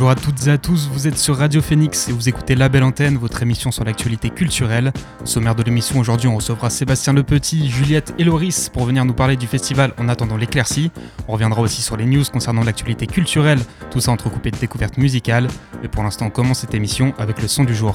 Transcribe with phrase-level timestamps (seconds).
[0.00, 2.70] Bonjour à toutes et à tous, vous êtes sur Radio Phoenix et vous écoutez La
[2.70, 4.94] Belle Antenne, votre émission sur l'actualité culturelle.
[5.26, 9.12] Sommaire de l'émission aujourd'hui, on recevra Sébastien Le Petit, Juliette et Loris pour venir nous
[9.12, 10.90] parler du festival En attendant l'éclaircie.
[11.28, 13.58] On reviendra aussi sur les news concernant l'actualité culturelle,
[13.90, 15.48] tout ça entrecoupé de découvertes musicales.
[15.82, 17.94] Et pour l'instant, on commence cette émission avec le son du jour.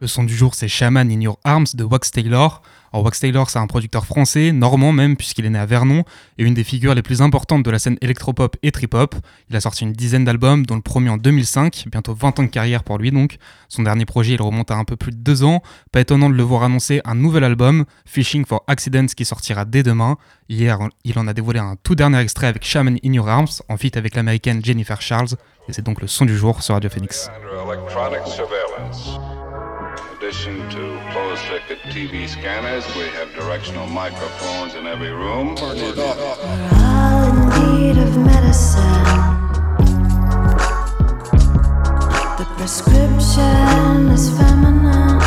[0.00, 2.62] Le son du jour, c'est Shaman in Your Arms de Wax Taylor.
[2.96, 6.02] Alors, Wax Taylor, c'est un producteur français, normand même, puisqu'il est né à Vernon,
[6.38, 9.14] et une des figures les plus importantes de la scène électropop et trip-hop.
[9.50, 12.48] Il a sorti une dizaine d'albums, dont le premier en 2005, bientôt 20 ans de
[12.48, 13.36] carrière pour lui donc.
[13.68, 15.62] Son dernier projet, il remonte à un peu plus de deux ans.
[15.92, 19.82] Pas étonnant de le voir annoncer un nouvel album, Fishing for Accidents, qui sortira dès
[19.82, 20.16] demain.
[20.48, 23.76] Hier, il en a dévoilé un tout dernier extrait avec Shaman in Your Arms, en
[23.76, 25.34] feat avec l'américaine Jennifer Charles,
[25.68, 27.28] et c'est donc le son du jour sur Radio Phoenix.
[30.26, 35.54] Addition to closed circuit TV scanners, we have directional microphones in every room.
[35.54, 35.94] We're
[36.74, 39.04] all in need of medicine.
[42.38, 45.22] The prescription is feminine.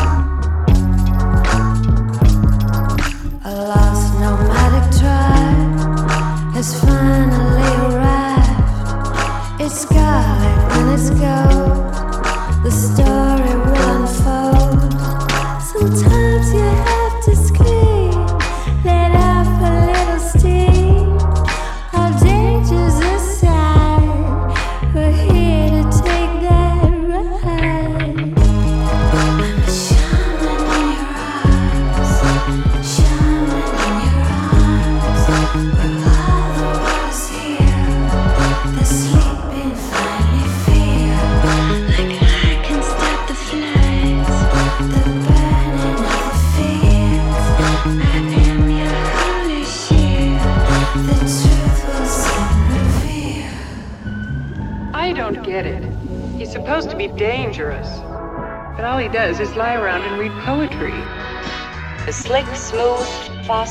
[3.46, 5.80] A lost nomadic tribe
[6.56, 9.62] has finally arrived.
[9.62, 11.70] It's scarlet and it's gold.
[12.66, 12.72] The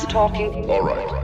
[0.09, 0.55] talking.
[0.69, 1.18] All right.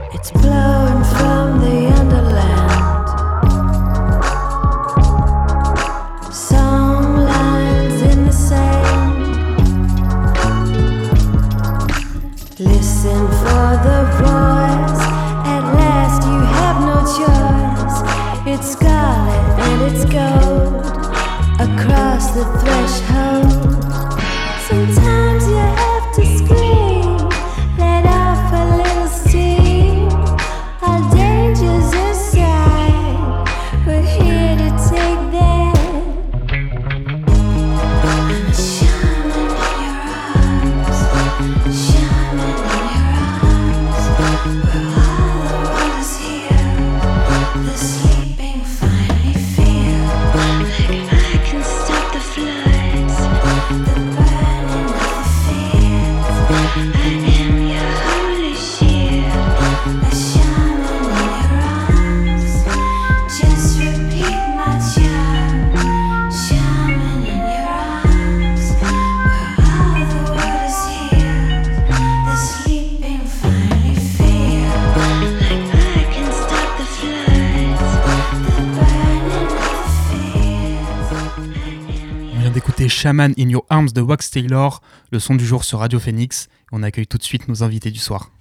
[83.05, 86.47] Shaman in Your Arms de Wax Taylor, le son du jour sur Radio Phoenix.
[86.71, 88.31] On accueille tout de suite nos invités du soir.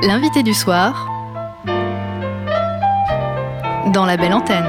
[0.00, 1.10] L'invité du soir
[3.92, 4.62] dans La Belle Antenne.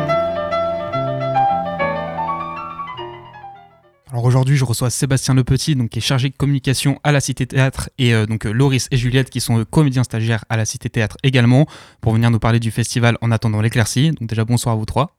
[4.11, 7.19] Alors aujourd'hui, je reçois Sébastien Le Petit, donc qui est chargé de communication à la
[7.19, 10.57] Cité Théâtre, et euh, donc euh, Loris et Juliette, qui sont euh, comédiens stagiaires à
[10.57, 11.67] la Cité Théâtre également,
[12.01, 14.09] pour venir nous parler du festival En attendant l'éclaircie.
[14.13, 15.15] Donc déjà bonsoir à vous trois.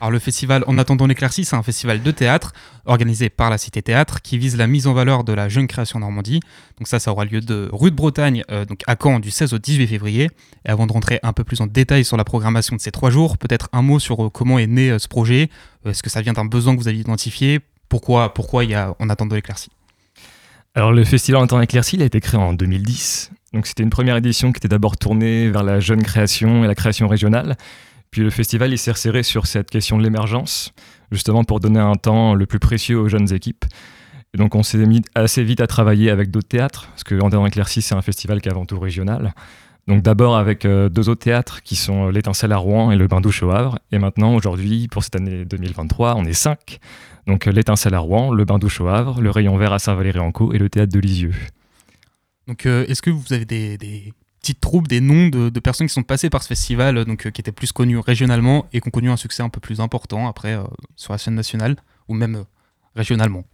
[0.00, 2.52] Alors le festival En attendant l'éclaircie, c'est un festival de théâtre
[2.86, 5.98] organisé par la Cité Théâtre qui vise la mise en valeur de la jeune création
[5.98, 6.40] Normandie.
[6.78, 9.86] Donc ça, aura lieu de rue de Bretagne, euh, à Caen, du 16 au 18
[9.86, 10.30] février.
[10.64, 13.10] Et avant de rentrer un peu plus en détail sur la programmation de ces trois
[13.10, 15.50] jours, peut-être un mot sur euh, comment est né euh, ce projet.
[15.84, 17.60] Est-ce que ça vient d'un besoin que vous avez identifié?
[17.90, 19.70] Pourquoi, pourquoi il y a En attendant l'éclaircie?
[20.74, 24.16] Alors le festival en éclairci, il a été créé en 2010 Donc c'était une première
[24.16, 27.56] édition qui était d'abord tournée vers la jeune création et la création régionale.
[28.10, 30.72] Puis le festival il s'est resserré sur cette question de l'émergence,
[31.12, 33.64] justement pour donner un temps le plus précieux aux jeunes équipes.
[34.34, 37.46] Et donc on s'est mis assez vite à travailler avec d'autres théâtres, parce que Antenne
[37.46, 39.32] Éclaircie c'est un festival qui est avant tout régional.
[39.86, 43.20] Donc d'abord avec euh, deux autres théâtres qui sont l'Étincelle à Rouen et le Bain
[43.20, 43.78] Douche au Havre.
[43.90, 46.78] Et maintenant, aujourd'hui, pour cette année 2023, on est cinq.
[47.26, 50.58] Donc l'Étincelle à Rouen, le Bain Douche au Havre, le Rayon Vert à Saint-Valéry-en-Caux et
[50.58, 51.34] le Théâtre de Lisieux.
[52.46, 56.02] Donc, euh, est-ce que vous avez des petites troupes, des noms de, personnes qui sont
[56.02, 58.90] passées par ce festival, euh, donc euh, qui étaient plus connues régionalement et qui ont
[58.90, 60.64] connu un succès un peu plus important après euh,
[60.96, 61.76] sur la scène nationale
[62.08, 62.44] ou même
[62.96, 63.44] régionalement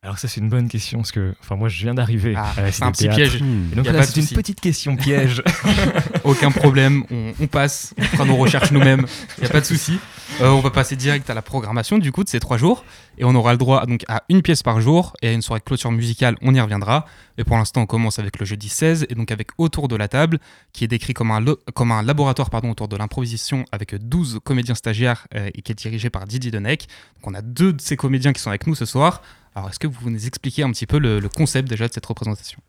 [0.00, 2.84] Alors ça c'est une bonne question, parce que enfin, moi je viens d'arriver Ah, c'est
[2.84, 3.36] un petit piège.
[3.36, 5.42] Et donc Y a là c'est une petite question piège.
[6.24, 9.06] Aucun problème, on, on passe, on fera nos recherches nous-mêmes,
[9.38, 9.98] il n'y a pas de souci.
[10.40, 12.84] Euh, on va passer direct à la programmation du coup de ces trois jours
[13.16, 15.58] et on aura le droit donc à une pièce par jour et à une soirée
[15.60, 17.06] de clôture musicale, on y reviendra.
[17.36, 20.06] Mais pour l'instant, on commence avec le jeudi 16 et donc avec Autour de la
[20.06, 20.38] table
[20.72, 24.76] qui est décrit comme un, comme un laboratoire pardon, autour de l'improvisation avec 12 comédiens
[24.76, 26.86] stagiaires euh, et qui est dirigé par Didier Denec.
[27.16, 29.22] Donc on a deux de ces comédiens qui sont avec nous ce soir.
[29.54, 32.06] Alors est-ce que vous nous expliquez un petit peu le, le concept déjà de cette
[32.06, 32.60] représentation?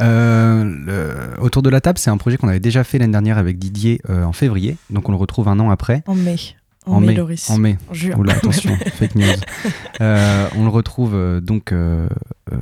[0.00, 3.38] Euh, le- Autour de la table, c'est un projet qu'on avait déjà fait l'année dernière
[3.38, 6.02] avec Didier euh, en février, donc on le retrouve un an après.
[6.06, 6.36] En mai.
[6.86, 7.50] En, mai, Loris.
[7.50, 7.76] En mai.
[7.92, 8.16] Juin.
[8.16, 9.26] Oula, attention, fake news.
[10.00, 12.08] Euh, on le retrouve euh, donc euh,
[12.52, 12.56] euh,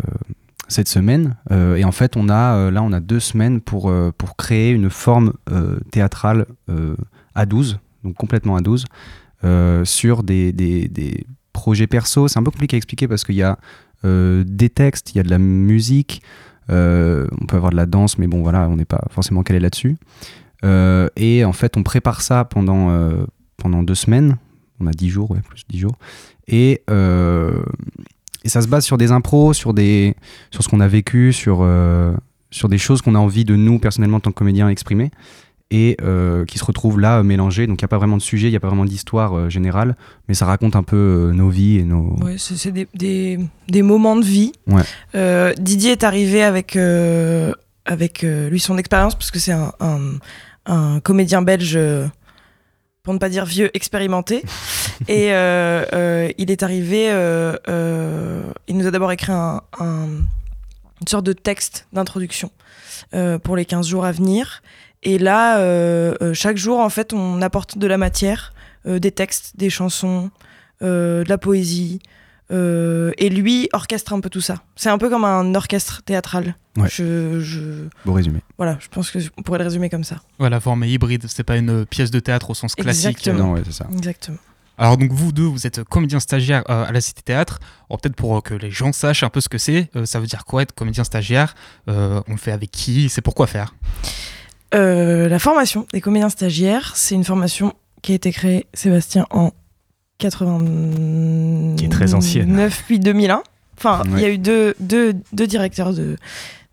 [0.66, 1.36] cette semaine.
[1.52, 4.36] euh, et en fait, on a euh, là, on a deux semaines pour, euh, pour
[4.36, 6.96] créer une forme euh, théâtrale euh,
[7.36, 8.84] à 12, donc complètement à 12,
[9.44, 11.24] euh, sur des, des, des
[11.58, 12.28] projets perso.
[12.28, 13.58] C'est un peu compliqué à expliquer parce qu'il y a
[14.04, 16.22] euh, des textes, il y a de la musique,
[16.70, 19.58] euh, on peut avoir de la danse, mais bon, voilà, on n'est pas forcément calé
[19.58, 19.96] là-dessus.
[20.64, 22.90] Euh, et en fait, on prépare ça pendant,
[23.56, 24.36] pendant deux semaines.
[24.80, 25.98] On a dix jours, ouais, plus dix jours.
[26.46, 26.82] Et,
[28.44, 30.14] et ça se base sur des impros, sur, des,
[30.52, 31.68] sur ce qu'on a vécu, sur,
[32.50, 35.10] sur des choses qu'on a envie de nous, personnellement, en tant que comédien, exprimer.
[35.70, 37.66] Et euh, qui se retrouvent là, euh, mélangées.
[37.66, 39.48] Donc, il n'y a pas vraiment de sujet, il n'y a pas vraiment d'histoire euh,
[39.50, 42.16] générale, mais ça raconte un peu euh, nos vies et nos.
[42.22, 43.38] Ouais, c'est des, des,
[43.68, 44.52] des moments de vie.
[44.66, 45.54] Ouais.
[45.58, 46.74] Didier est arrivé avec,
[47.84, 50.00] avec lui son expérience, parce que c'est un, un,
[50.64, 51.78] un comédien belge,
[53.02, 54.42] pour ne pas dire vieux, expérimenté.
[55.08, 57.08] Et il est arrivé,
[58.68, 60.08] il nous a d'abord écrit un, un-
[61.00, 62.50] une sorte de texte d'introduction
[63.44, 64.62] pour les 15 jours à venir.
[65.02, 68.52] Et là, euh, euh, chaque jour, en fait, on apporte de la matière,
[68.86, 70.30] euh, des textes, des chansons,
[70.82, 72.00] euh, de la poésie.
[72.50, 74.62] euh, et lui orchestre un peu tout ça.
[74.74, 76.56] C'est un peu comme un orchestre théâtral.
[76.78, 76.88] Ouais.
[76.90, 78.40] Je, je- Beau résumé.
[78.56, 80.16] voilà, je pense que on pourrait le résumer comme ça.
[80.40, 83.10] Ouais, la forme est hybride, c'est pas une pièce de théâtre au sens classique.
[83.18, 83.48] Exactement.
[83.48, 83.86] Non, ouais, c'est ça.
[83.92, 84.38] Exactement.
[84.78, 87.58] Alors donc vous deux, vous êtes comédien stagiaire euh, à la Cité Théâtre.
[87.90, 90.18] Alors peut-être pour euh, que les gens sachent un peu ce que c'est, euh, ça
[90.18, 91.54] veut dire quoi être comédien stagiaire?
[91.90, 93.10] Euh, On le fait avec qui?
[93.10, 93.74] C'est pourquoi faire?
[94.74, 99.52] Euh, la formation des comédiens stagiaires, c'est une formation qui a été créée, Sébastien, en
[100.18, 102.68] 89 Qui est très ancienne.
[102.86, 103.42] puis 2001.
[103.76, 106.16] Enfin, il y a eu deux, deux, deux directeurs de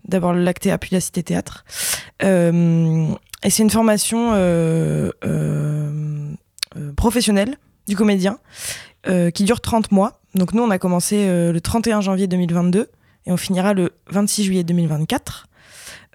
[0.04, 1.64] d'abord Lactéa puis la Cité Théâtre.
[2.22, 3.08] Euh,
[3.42, 5.10] et c'est une formation euh,
[6.96, 7.56] professionnelle
[7.88, 8.38] du comédien
[9.34, 10.20] qui dure 30 mois.
[10.34, 12.88] Donc nous, on a commencé le 31 janvier 2022
[13.26, 15.46] et on finira le 26 juillet 2024.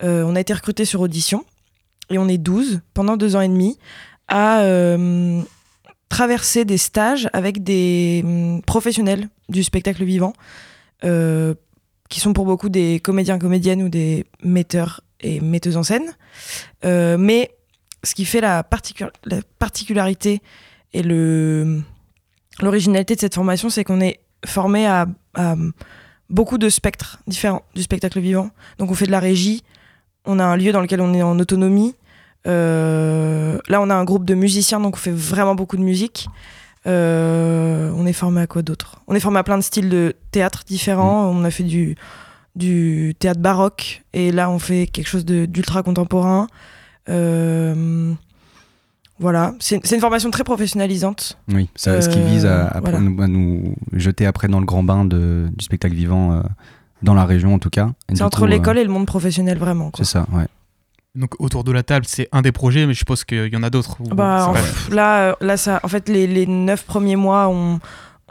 [0.03, 1.45] Euh, on a été recruté sur audition
[2.11, 3.77] et on est 12 pendant deux ans et demi
[4.27, 5.41] à euh,
[6.09, 10.33] traverser des stages avec des hum, professionnels du spectacle vivant
[11.03, 11.53] euh,
[12.09, 16.15] qui sont pour beaucoup des comédiens, comédiennes ou des metteurs et metteuses en scène.
[16.85, 17.51] Euh, mais
[18.03, 20.41] ce qui fait la, particu- la particularité
[20.93, 21.03] et
[22.61, 25.05] l'originalité de cette formation, c'est qu'on est formé à
[26.29, 28.49] beaucoup de spectres différents du spectacle vivant.
[28.79, 29.63] Donc on fait de la régie,
[30.25, 31.95] on a un lieu dans lequel on est en autonomie.
[32.47, 36.27] Euh, là, on a un groupe de musiciens, donc on fait vraiment beaucoup de musique.
[36.87, 39.01] Euh, on est formé à quoi d'autre?
[39.07, 41.25] On est formé à plein de styles de théâtre différents.
[41.29, 41.95] On a fait du,
[42.55, 46.47] du théâtre baroque et là, on fait quelque chose d'ultra contemporain.
[47.09, 48.13] Euh,
[49.19, 51.37] voilà, c'est une formation très professionnalisante.
[51.53, 52.99] Oui, ça, ce qui vise à, à voilà.
[52.99, 56.41] nous, à nous jeter après dans le grand bain de, du spectacle vivant euh,
[57.03, 57.91] dans la région en tout cas.
[58.11, 59.91] C'est entre l'école et le monde professionnel, vraiment.
[59.95, 60.47] C'est ça, ouais.
[61.13, 63.63] Donc autour de la table, c'est un des projets, mais je suppose qu'il y en
[63.63, 63.97] a d'autres.
[64.01, 67.79] Bah, en, là, euh, là, ça, en fait, les, les neuf premiers mois, on,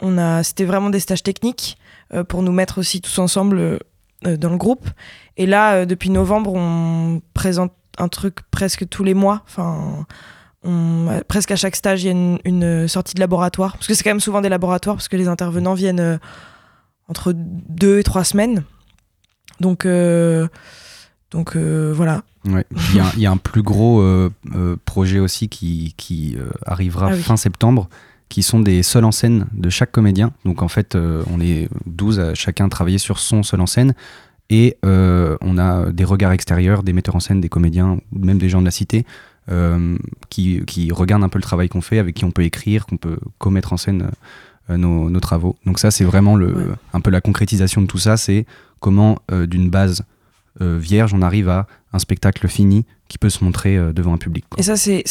[0.01, 1.77] on a, c'était vraiment des stages techniques
[2.13, 3.77] euh, pour nous mettre aussi tous ensemble euh,
[4.37, 4.89] dans le groupe.
[5.37, 9.43] Et là, euh, depuis novembre, on présente un truc presque tous les mois.
[9.45, 10.05] Enfin,
[10.63, 13.73] on- presque à chaque stage, il y a une, une sortie de laboratoire.
[13.73, 16.19] Parce que c'est quand même souvent des laboratoires, parce que les intervenants viennent
[17.07, 18.63] entre deux et trois semaines.
[19.59, 19.85] Donc,
[21.31, 22.23] Donc euh, voilà.
[22.45, 22.65] Ouais.
[22.91, 25.93] Il y, a un- il y a un plus gros euh, euh, projet aussi qui,
[25.97, 27.21] qui arrivera Ah oui.
[27.21, 27.87] fin septembre,
[28.29, 30.33] qui sont des seuls en scène de chaque comédien.
[30.45, 33.93] Donc en fait, on est 12 à chacun travailler sur son seul en scène.
[34.49, 38.49] Et on a des regards extérieurs, des metteurs en scène, des comédiens, ou même des
[38.49, 39.05] gens de la cité,
[40.29, 42.97] qui, qui regardent un peu le travail qu'on fait, avec qui on peut écrire, qu'on
[42.97, 44.11] peut commettre en scène
[44.69, 45.55] nos, nos travaux.
[45.65, 46.65] Donc ça, c'est vraiment le, Ouais.
[46.93, 48.45] un peu la concrétisation de tout ça, c'est
[48.79, 50.03] comment d'une base
[50.59, 54.45] vierge, on arrive à un spectacle fini qui peut se montrer euh, devant un public.
[54.49, 54.59] quoi.
[54.59, 55.03] Et ça, c'est-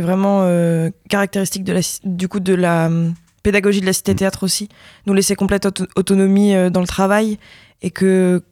[0.00, 2.90] vraiment euh, caractéristique de la, du coup de la
[3.42, 4.68] pédagogie de la cité théâtre aussi.
[5.06, 7.38] Nous laisser complète auto- autonomie euh, dans le travail
[7.82, 8.42] et que.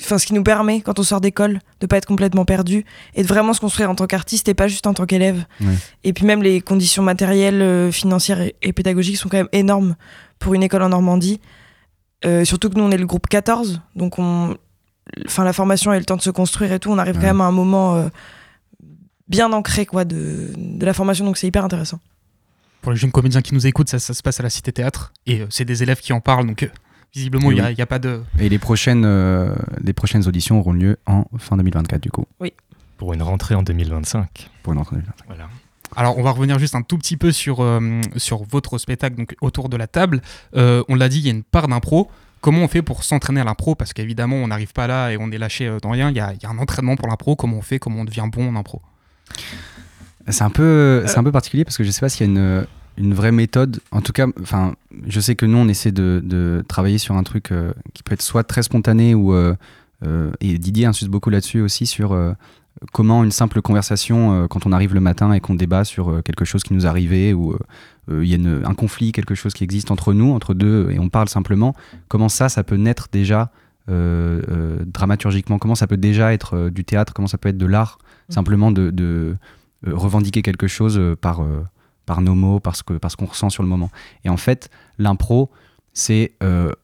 [0.00, 3.22] Enfin, ce qui nous permet, quand on sort d'école, de pas être complètement perdu et
[3.22, 5.44] de vraiment se construire en tant qu'artiste et pas juste en tant qu'élève.
[5.60, 5.74] Ouais.
[6.02, 9.94] Et puis même les conditions matérielles, euh, financières et, et pédagogiques sont quand même énormes
[10.38, 11.40] pour une école en Normandie.
[12.24, 14.56] Euh, surtout que nous, on est le groupe 14, donc on,
[15.26, 16.90] enfin, la formation a eu le temps de se construire et tout.
[16.90, 17.20] On arrive Ouais.
[17.22, 18.08] quand même à un moment euh,
[19.28, 22.00] bien ancré quoi, de, de la formation, donc c'est hyper intéressant.
[22.80, 25.12] Pour les jeunes comédiens qui nous écoutent, ça, ça se passe à la Cité Théâtre
[25.26, 26.68] et euh, c'est des élèves qui en parlent, donc euh,
[27.14, 27.72] visiblement il Oui, n'y a, oui.
[27.74, 28.22] il y a pas de.
[28.38, 32.26] Et les prochaines, euh, les prochaines auditions auront lieu en fin 2024, du coup,
[32.96, 34.50] Pour une rentrée en 2025.
[34.62, 35.26] pour une rentrée 2025.
[35.28, 35.48] Voilà.
[35.94, 39.36] Alors, on va revenir juste un tout petit peu sur, euh, sur votre spectacle, donc
[39.42, 40.22] autour de la table.
[40.56, 42.10] Euh, on l'a dit, il y a une part d'impro.
[42.42, 43.74] Comment on fait pour s'entraîner à l'impro?
[43.74, 46.10] Parce qu'évidemment, on n'arrive pas là et on est lâché euh, dans rien.
[46.10, 47.36] Il y a, il y a un entraînement pour l'impro.
[47.36, 47.78] Comment on fait?
[47.78, 48.82] Comment on devient bon en impro?
[50.28, 52.32] C'est un peu, c'est un peu particulier parce que je sais pas s'il y a
[52.32, 53.80] une, une vraie méthode.
[53.90, 54.74] En tout cas, enfin,
[55.06, 58.12] je sais que nous, on essaie de, de travailler sur un truc euh, qui peut
[58.14, 59.56] être soit très spontané ou euh,
[60.04, 62.32] euh, et Didier insiste beaucoup là-dessus aussi sur euh,
[62.92, 66.22] comment une simple conversation euh, quand on arrive le matin et qu'on débat sur euh,
[66.22, 69.52] quelque chose qui nous arrivé ou euh, il y a une- un conflit, quelque chose
[69.52, 71.74] qui existe entre nous, entre deux, et on parle simplement.
[72.08, 73.50] Comment ça, ça peut naître déjà
[73.88, 75.58] dramaturgiquement?
[75.58, 77.12] Comment ça peut déjà être du théâtre?
[77.14, 77.98] Comment ça peut être de l'art?
[78.28, 79.36] Simplement de, de,
[79.86, 81.44] revendiquer quelque chose par,
[82.06, 83.90] par nos mots, parce que parce qu'on ressent sur le moment.
[84.24, 85.50] Et en fait, l'impro,
[85.92, 86.32] c'est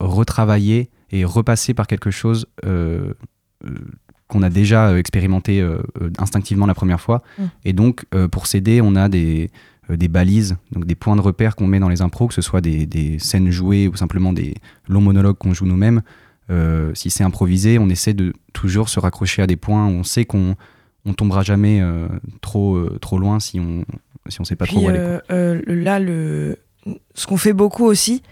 [0.00, 2.46] retravailler et repasser par quelque chose
[4.28, 7.22] qu'on a déjà euh, expérimenté euh, euh, instinctivement la première fois.
[7.38, 7.42] Mm.
[7.64, 9.50] Et donc, pour s'aider, on a des,
[9.90, 12.60] des balises, donc des points de repère qu'on met dans les impros, que ce soit
[12.60, 14.54] des, des scènes jouées ou simplement des
[14.88, 16.02] longs monologues qu'on joue nous-mêmes.
[16.50, 20.04] Euh, si c'est improvisé, on essaie de toujours se raccrocher à des points où on
[20.04, 20.54] sait qu'on
[21.04, 22.08] on tombera jamais euh,
[22.40, 23.84] trop, euh, trop loin si on
[24.28, 25.18] si on sait pas trop où aller.
[25.66, 26.58] là, le...
[27.14, 28.22] ce qu'on fait beaucoup aussi,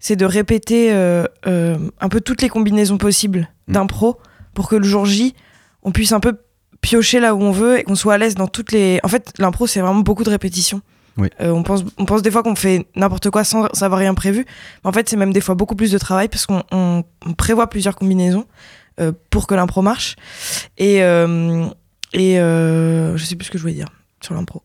[0.00, 3.72] c'est de répéter un peu toutes les combinaisons possibles Mm.
[3.72, 4.16] d'impro
[4.56, 5.34] pour que le jour J,
[5.84, 6.36] on puisse un peu
[6.80, 8.98] piocher là où on veut et qu'on soit à l'aise dans toutes les.
[9.04, 10.80] En fait, l'impro, c'est vraiment beaucoup de répétitions.
[11.18, 11.28] Oui.
[11.40, 14.44] Euh, on, pense, on pense des fois qu'on fait n'importe quoi sans savoir rien prévu.
[14.84, 17.32] Mais en fait, c'est même des fois beaucoup plus de travail parce qu'on on- on
[17.34, 18.46] prévoit plusieurs combinaisons
[19.00, 20.16] euh, pour que l'impro marche.
[20.76, 21.66] Et, euh,
[22.12, 23.88] et je sais plus ce que je voulais dire
[24.20, 24.62] sur l'impro.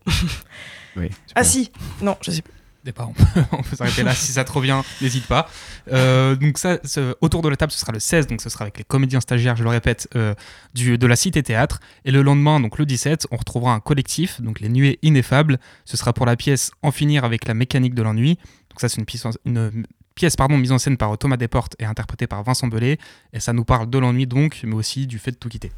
[0.97, 1.71] Oui, Ah si,
[2.01, 2.53] non, je sais plus.
[2.83, 3.09] Départ,
[3.51, 4.13] on peut, s'arrêter là.
[4.13, 5.47] si ça te revient, n'hésite pas.
[5.91, 6.79] Euh, donc, ça,
[7.21, 9.55] autour de la table, ce sera le 16, donc ce sera avec les comédiens stagiaires,
[9.55, 10.33] je le répète, euh,
[10.73, 11.79] du, de la Cité Théâtre.
[12.05, 15.59] Et le lendemain, donc le 17, on retrouvera un collectif, donc les Nuées Ineffables.
[15.85, 18.35] Ce sera pour la pièce En finir avec la mécanique de l'ennui.
[18.69, 19.85] Donc, ça, c'est une pièce, une
[20.15, 22.97] pièce pardon, mise en scène par Thomas Desportes et interprétée par Vincent Belay.
[23.33, 25.71] Et ça nous parle de l'ennui, donc, mais aussi du fait de tout quitter.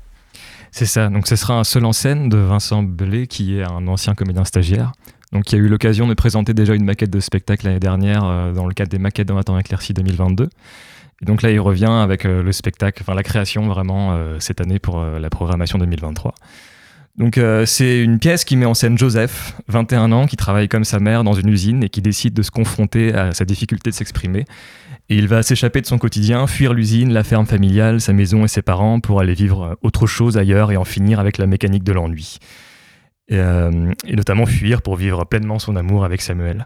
[0.71, 3.87] C'est ça, donc ce sera un seul en scène de Vincent Belay, qui est un
[3.87, 4.91] ancien comédien stagiaire,
[5.33, 8.53] donc qui a eu l'occasion de présenter déjà une maquette de spectacle l'année dernière euh,
[8.53, 10.47] dans le cadre des maquettes dans un temps éclairci 2022.
[11.21, 14.61] Et donc là, il revient avec euh, le spectacle, enfin la création vraiment euh, cette
[14.61, 16.35] année pour la programmation 2023.
[17.15, 20.99] Donc c'est une pièce qui met en scène Joseph, 21 ans, qui travaille comme sa
[20.99, 24.45] mère dans une usine et qui décide de se confronter à sa difficulté de s'exprimer.
[25.09, 28.47] Et il va s'échapper de son quotidien, fuir l'usine, la ferme familiale, sa maison et
[28.47, 31.91] ses parents pour aller vivre autre chose ailleurs et en finir avec la mécanique de
[31.91, 32.39] l'ennui.
[33.33, 36.65] Et, euh, et notamment fuir pour vivre pleinement son amour avec Samuel.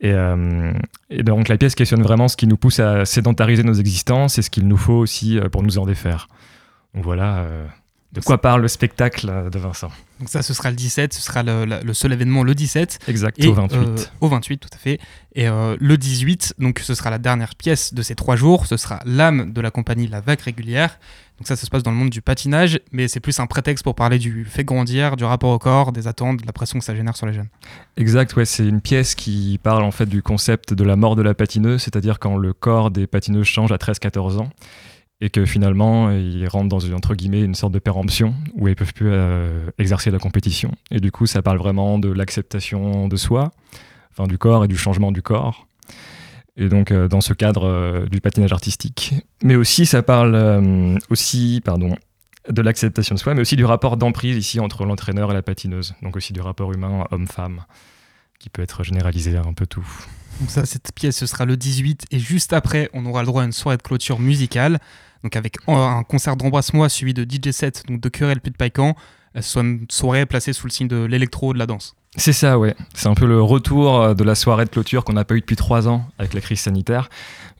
[0.00, 0.70] Et, euh,
[1.08, 4.42] et donc la pièce questionne vraiment ce qui nous pousse à sédentariser nos existences et
[4.42, 6.28] ce qu'il nous faut aussi euh, pour nous en défaire.
[6.92, 7.46] Donc voilà
[8.14, 9.90] de quoi parle le spectacle euh, de Vincent.
[10.20, 13.00] Donc, ça, ce sera le 17, ce sera le, seul événement le 17.
[13.08, 13.76] Exact, Et, au 28.
[13.76, 15.00] euh, au 28, tout à fait.
[15.34, 18.66] Et euh, le 18, donc ce sera la dernière pièce de ces trois jours.
[18.66, 21.00] Ce sera l'âme de la compagnie La Vague Régulière.
[21.38, 23.82] Donc ça, ça se passe dans le monde du patinage, mais c'est plus un prétexte
[23.82, 26.84] pour parler du fait grandir, du rapport au corps, des attentes, de la pression que
[26.84, 27.48] ça génère sur les jeunes.
[27.96, 31.22] Exact, ouais, c'est une pièce qui parle en fait du concept de la mort de
[31.22, 34.50] la patineuse, c'est-à-dire quand le corps des patineuses change à 13-14 ans
[35.24, 38.76] et que finalement ils rentrent dans une, entre guillemets une sorte de péremption où ils
[38.76, 40.72] peuvent plus euh, exercer la compétition.
[40.90, 43.50] Et du coup, ça parle vraiment de l'acceptation de soi,
[44.12, 45.66] enfin du corps et du changement du corps.
[46.58, 50.36] Et donc euh, dans ce cadre euh, du patinage artistique, mais aussi ça parle
[51.08, 51.96] aussi, pardon,
[52.50, 55.94] de l'acceptation de soi, mais aussi du rapport d'emprise ici entre l'entraîneur et la patineuse.
[56.02, 57.64] Donc aussi du rapport humain homme-femme,
[58.38, 59.88] qui peut être généralisé à un peu tout.
[60.40, 62.06] Donc ça, cette pièce, ce sera le 18.
[62.10, 64.80] Et juste après, on aura le droit à une soirée de clôture musicale.
[65.24, 68.94] Donc avec un- concert d'Embrasse-moi suivi de DJ set, donc de Querelle puis de Païcan.
[69.36, 71.96] Euh, soit une soirée placée sous le signe de l'électro, de la danse.
[72.16, 72.76] C'est ça, ouais.
[72.94, 75.40] C'est un peu le retour euh, de la soirée de clôture qu'on n'a pas eu
[75.40, 77.08] depuis trois ans avec la crise sanitaire.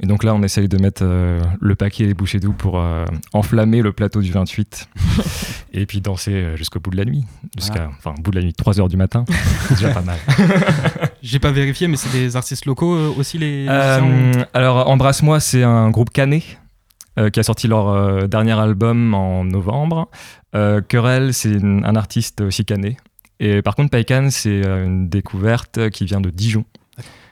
[0.00, 2.78] Et donc là, on essaye de mettre euh, le paquet et les bouchées doux pour
[2.78, 4.88] euh, enflammer le plateau du 28
[5.72, 7.24] et puis danser euh, jusqu'au bout de la nuit.
[7.58, 9.24] Jusqu'à, enfin, bout de la nuit, 3 heures du matin.
[9.68, 10.18] C'est déjà pas mal.
[11.22, 15.62] J'ai pas vérifié, mais c'est des artistes locaux euh, aussi, les Euh, alors, Embrasse-moi, c'est
[15.64, 16.42] un groupe canet
[17.18, 20.08] euh, qui a sorti leur euh, dernier album en novembre.
[20.54, 22.96] Euh, Querelle, c'est un artiste aussi canet.
[23.40, 26.64] Et par contre, Paikan, c'est une découverte qui vient de Dijon.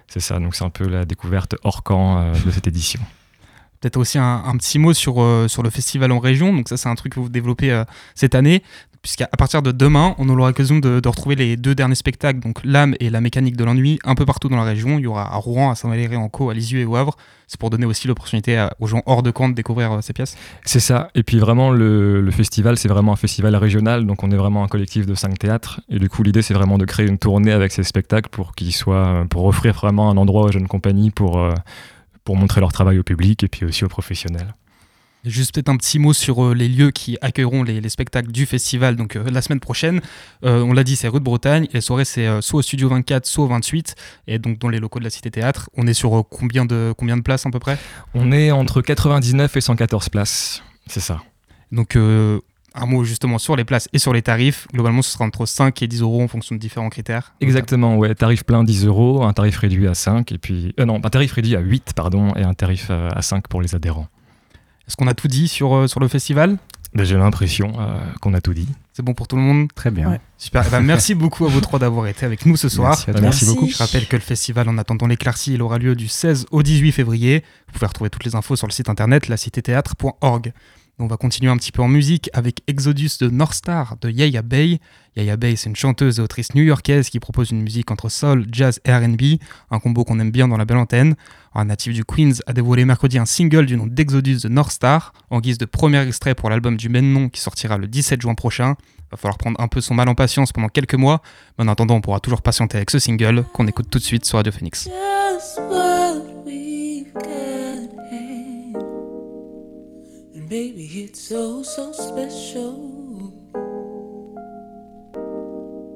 [0.08, 3.00] C'est ça, donc c'est un peu la découverte hors camp de cette édition.
[3.82, 6.54] Peut-être aussi un, un petit mot sur, euh, sur le festival en région.
[6.54, 7.84] Donc ça, c'est un truc que vous développez euh,
[8.14, 8.62] cette année.
[9.02, 12.94] Puisqu'à partir de demain, on aura l'occasion de, retrouver les deux derniers spectacles, donc l'âme
[13.00, 14.96] et la mécanique de l'ennui, un peu partout dans la région.
[14.96, 17.16] Il y aura à Rouen, à Saint-Valéry, en Caux, à Lisieux et au Havre.
[17.48, 20.36] C'est pour donner aussi l'opportunité aux gens hors de camp de découvrir euh, ces pièces.
[20.64, 21.10] C'est ça.
[21.16, 24.06] Et puis vraiment, le, le festival, c'est vraiment un festival régional.
[24.06, 25.80] Donc on est vraiment un collectif de cinq théâtres.
[25.88, 28.72] Et du coup, l'idée, c'est vraiment de créer une tournée avec ces spectacles pour qu'ils
[28.72, 31.52] soient, pour offrir vraiment un endroit aux jeunes compagnies pour, euh,
[32.22, 34.54] pour montrer leur travail au public et puis aussi aux professionnels.
[35.24, 38.44] Juste peut-être un petit mot sur euh, les lieux qui accueilleront les, les spectacles du
[38.44, 38.96] festival.
[38.96, 40.00] Donc euh, la semaine prochaine,
[40.44, 41.64] euh, on l'a dit, c'est rue de Bretagne.
[41.70, 43.94] Et les soirées, c'est soit au studio 24, soit au 28.
[44.26, 45.70] Et donc dans les locaux de la Cité Théâtre.
[45.76, 47.78] On est sur combien, de, combien de places à peu près?
[48.14, 50.62] On est entre 99 et 114 places.
[50.86, 51.22] C'est ça.
[51.70, 51.96] Donc
[52.74, 54.66] un mot justement sur les places et sur les tarifs.
[54.72, 57.34] Globalement, ce sera entre 5 et 10 euros en fonction de différents critères.
[57.40, 58.14] Exactement, ouais.
[58.14, 60.74] Tarif plein 10 euros, un tarif réduit à 5, et puis.
[60.80, 63.74] euh, non, un tarif réduit à 8, pardon, et un tarif à 5 pour les
[63.74, 64.08] adhérents.
[64.86, 66.58] Est-ce qu'on a tout dit sur, euh, sur le festival?
[66.94, 68.68] Ben, J'ai l'impression euh, qu'on a tout dit.
[68.92, 69.68] C'est bon pour tout le monde?
[69.74, 70.10] Très bien.
[70.10, 70.20] Ouais.
[70.36, 70.64] Super.
[70.66, 72.90] Eh ben, merci beaucoup à vous trois d'avoir été avec nous ce soir.
[72.90, 73.22] Merci à toi.
[73.22, 73.68] merci beaucoup.
[73.68, 76.92] Je rappelle que le festival En attendant l'éclaircie, il aura lieu du 16 au 18
[76.92, 77.44] février.
[77.68, 80.52] Vous pouvez retrouver toutes les infos sur le site internet lacitéthéâtre.org.
[80.98, 84.42] On va continuer un petit peu en musique avec Exodus de North Star de Yaya
[84.42, 84.78] Bay.
[85.16, 88.78] Yaya Bay, c'est une chanteuse et autrice new-yorkaise qui propose une musique entre soul, jazz
[88.84, 91.16] et RB, un combo qu'on aime bien dans la belle antenne.
[91.54, 95.12] Un natif du Queens a dévoilé mercredi un single du nom d'Exodus de North Star
[95.30, 98.34] en guise de premier extrait pour l'album du même nom qui sortira le 17 juin
[98.34, 98.76] prochain.
[99.10, 101.20] Va falloir prendre un peu son mal en patience pendant quelques mois,
[101.58, 104.24] mais en attendant, on pourra toujours patienter avec ce single qu'on écoute tout de suite
[104.24, 104.88] sur Radio Phoenix.
[110.52, 113.32] Baby, it's so, so special.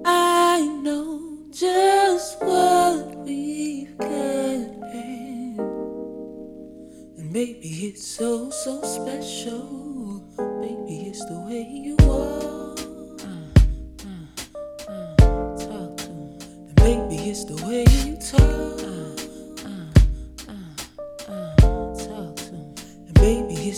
[0.07, 4.09] I know just what we've got.
[7.19, 10.25] And baby, it's so, so special.
[10.63, 12.73] Baby, it's the way you are.
[13.29, 13.45] Uh,
[14.09, 14.25] uh,
[14.89, 16.39] uh, talk to me.
[16.69, 19.06] And baby, it's the way you talk.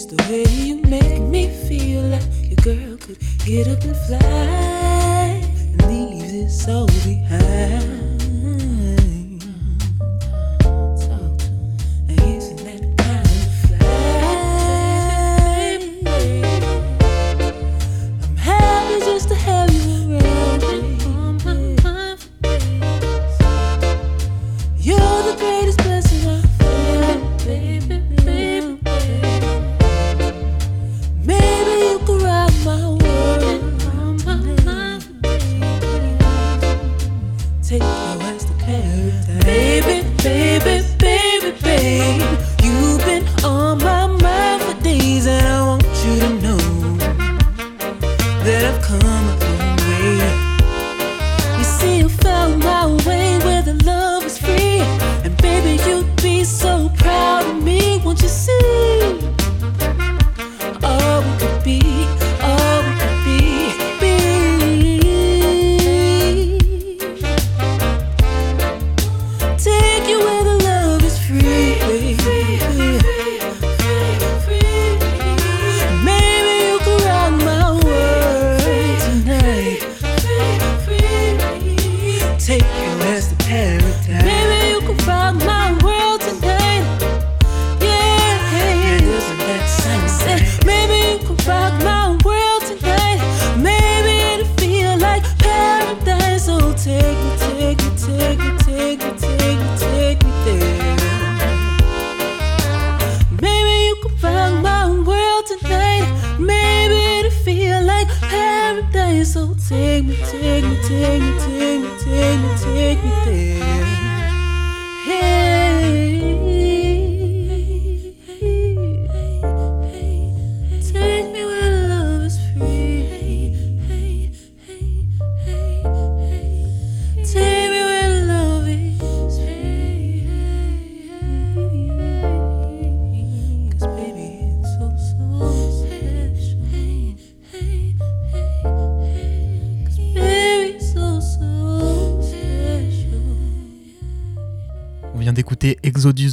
[0.01, 5.43] It's the way you make me feel like your girl could get up and fly
[5.57, 8.28] and leave this all behind.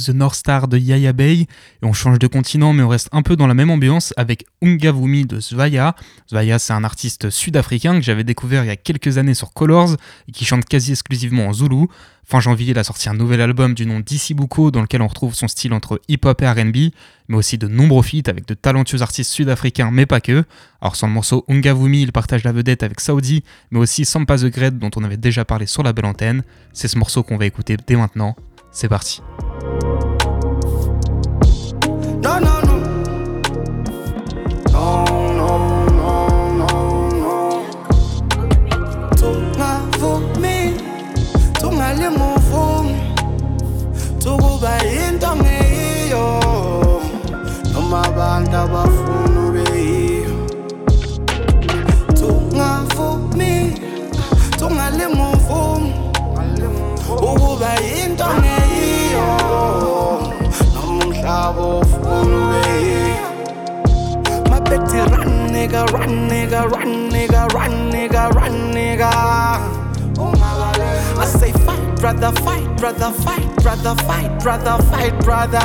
[0.06, 1.46] The North Star de Yaya Bay et
[1.82, 5.26] on change de continent mais on reste un peu dans la même ambiance avec Ungavumi
[5.26, 5.94] de Zvaya.
[6.28, 9.96] Zvaya c'est un artiste sud-africain que j'avais découvert il y a quelques années sur Colors
[10.28, 11.88] et qui chante quasi exclusivement en zoulou.
[12.24, 15.34] Fin janvier il a sorti un nouvel album du nom d'Isibuko dans lequel on retrouve
[15.34, 16.76] son style entre hip-hop et R&B
[17.28, 20.44] mais aussi de nombreux feats avec de talentueux artistes sud-africains mais pas que.
[20.80, 24.46] Alors sur le morceau Ungavumi il partage la vedette avec Saudi mais aussi Sampa the
[24.46, 26.42] Great dont on avait déjà parlé sur la belle antenne.
[26.72, 28.34] C'est ce morceau qu'on va écouter dès maintenant.
[28.72, 29.22] C'est parti.
[32.22, 32.76] No, no, no.
[34.72, 35.04] No,
[35.38, 35.50] no,
[35.98, 36.10] no,
[36.60, 36.70] no,
[37.22, 37.34] no.
[39.20, 40.58] Tungavumi,
[41.60, 42.96] tungalimuvumi,
[44.22, 46.24] tukuba yinto ngeyiyo,
[61.46, 64.50] umhlaba ofuna ube yiyo.
[64.50, 69.10] My betty run nigga, run nigga, run nigga, run nigga, run nigga.
[71.18, 75.58] I say fight, brother, fight, brother, fight, brother, fight, brother, fight, brother.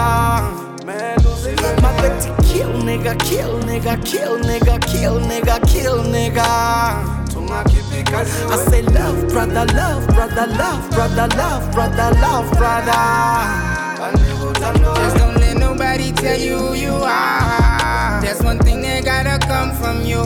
[1.81, 7.17] My betty kill nigga, kill nigga, kill nigga, kill nigga, kill nigga.
[7.53, 13.81] I say love, brother, love, brother, love, brother, love, brother, love, brother.
[14.95, 15.40] Just don't
[15.81, 18.21] nobody tell you who you are.
[18.21, 20.23] That's one thing that gotta come from you.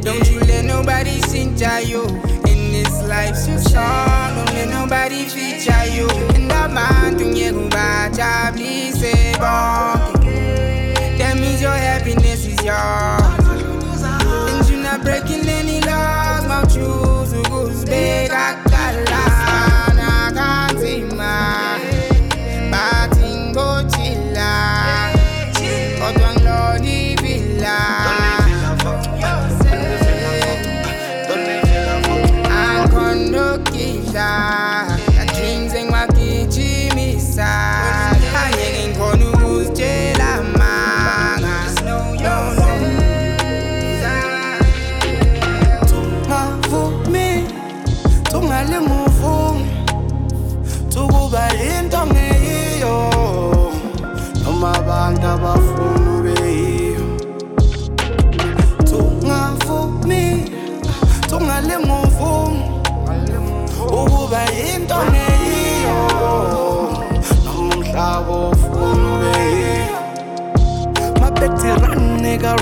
[0.00, 2.04] Don't you let nobody sinja you.
[2.46, 6.08] In this life so short, don't let nobody feature you.
[6.36, 9.32] And that man tunye kubacha, please say.
[11.18, 13.47] That means your happiness is yours.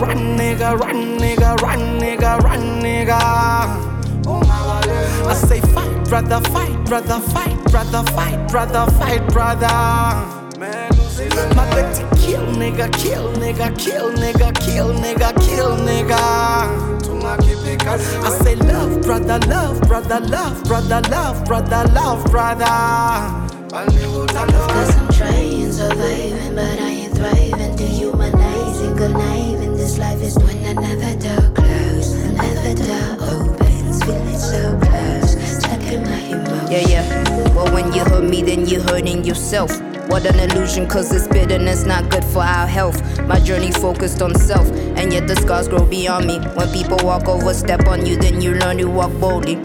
[0.01, 3.19] Run nigga, run nigga, run nigga, run nigga.
[5.29, 9.69] I say fight, brother, fight, brother, fight, brother, fight, brother, fight, brother.
[11.55, 16.97] My betty kill nigga, kill nigga, kill nigga, kill nigga, kill nigga.
[17.19, 22.67] I say love, brother, love, brother, love, brother, love, brother, love, brother.
[25.17, 27.75] Trying, surviving, but I ain't thriving.
[27.77, 29.75] Dehumanizing, conniving.
[29.75, 34.05] This life is when another door closes, another door opens.
[34.05, 36.71] Feeling so close, stuck in my emotions.
[36.71, 37.55] Yeah, yeah.
[37.55, 39.71] Well, when you hurt me, then you're hurting yourself.
[40.11, 43.01] What an illusion, cause this bitterness not good for our health.
[43.23, 46.41] My journey focused on self, and yet the scars grow beyond me.
[46.55, 49.57] When people walk over, step on you, then you learn to walk boldly.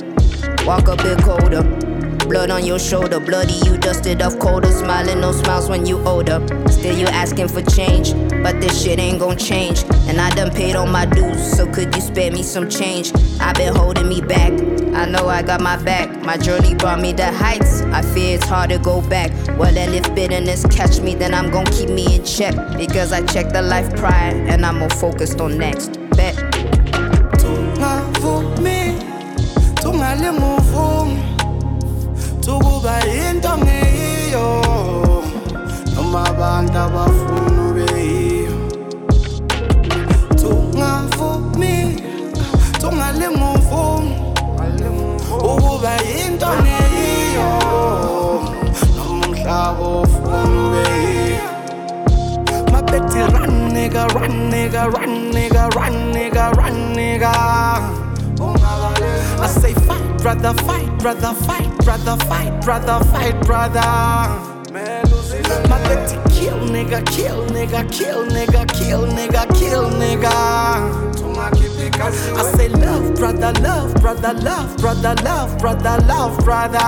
[0.65, 1.90] Walk a bit colder.
[2.31, 4.71] Blood on your shoulder, bloody you dusted off colder.
[4.71, 6.39] Smiling, no smiles when you older.
[6.69, 9.83] Still you asking for change, but this shit ain't gon' change.
[10.07, 13.11] And I done paid all my dues, so could you spare me some change?
[13.41, 14.53] i been holding me back.
[14.95, 16.23] I know I got my back.
[16.23, 17.81] My journey brought me to heights.
[17.81, 19.31] I fear it's hard to go back.
[19.57, 22.55] Well, then if bitterness catch me, then I'm gon' keep me in check.
[22.77, 25.97] Because I checked the life prior, and I'm more focused on next.
[26.11, 26.40] Bet.
[32.43, 34.47] Tukuba yinto ngeyiyo,
[35.95, 38.55] noma abantu abafuna ube yiyo.
[40.39, 41.75] Tungavumi,
[42.81, 44.15] tungalimuvumi.
[45.31, 47.49] ukuba yinto ngeyiyo
[48.95, 51.45] noma umhlaba ufuna ubeyiyo
[52.71, 57.33] mabethi run nigga run nigga run nigga run nigga run nigga
[59.41, 63.81] I say fight brother fight brother fight brother fight brother fight brother.
[65.69, 70.31] Mabethi kill nigga kill nigga kill nigga kill nigga kill nigga.
[72.37, 76.79] I say love brother love brother love brother love brother love brother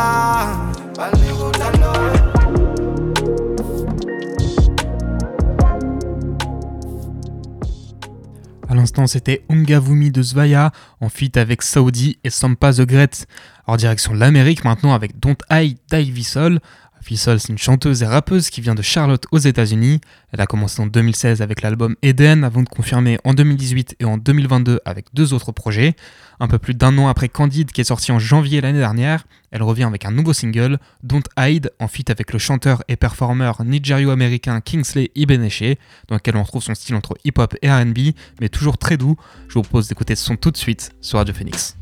[8.74, 13.28] À l'instant, c'était Ungavumi de Zvaya en feat avec Saudi et Sampa The Great.
[13.68, 16.60] Alors, direction l'Amérique maintenant avec Don't I Die Vissol.
[17.06, 20.02] Vissol, c'est une chanteuse et rappeuse qui vient de Charlotte aux États-Unis.
[20.32, 24.18] Elle a commencé en 2016 avec l'album Eden avant de confirmer en 2018 et en
[24.18, 25.96] 2022 avec deux autres projets.
[26.40, 29.64] Un peu plus d'un an après Candide qui est sorti en janvier l'année dernière, elle
[29.64, 34.62] revient avec un nouveau single, Don't Hide, en feat avec le chanteur et performeur nigério-américain
[34.62, 38.98] Kingsley Ibeneche, dans lequel on retrouve son style entre hip-hop et RB, mais toujours très
[38.98, 39.16] doux.
[39.48, 41.78] Je vous propose d'écouter ce son tout de suite sur Radio Phoenix.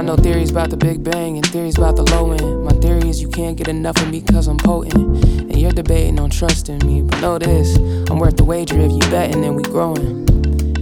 [0.00, 2.64] I know theories about the Big Bang and theories about the low end.
[2.64, 4.96] My theory is you can't get enough of me cause I'm potent.
[4.96, 7.02] And you're debating on trusting me.
[7.02, 7.76] But know this,
[8.08, 10.26] I'm worth the wager if you betting and we growing.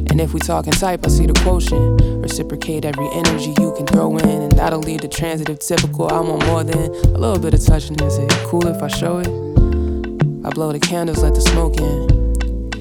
[0.09, 2.00] And if we talking type, I see the quotient.
[2.22, 4.42] Reciprocate every energy you can throw in.
[4.42, 6.07] And that'll lead to transitive typical.
[6.07, 7.98] I want more than a little bit of touching.
[7.98, 9.26] Is it cool if I show it?
[10.46, 12.17] I blow the candles, let the smoke in.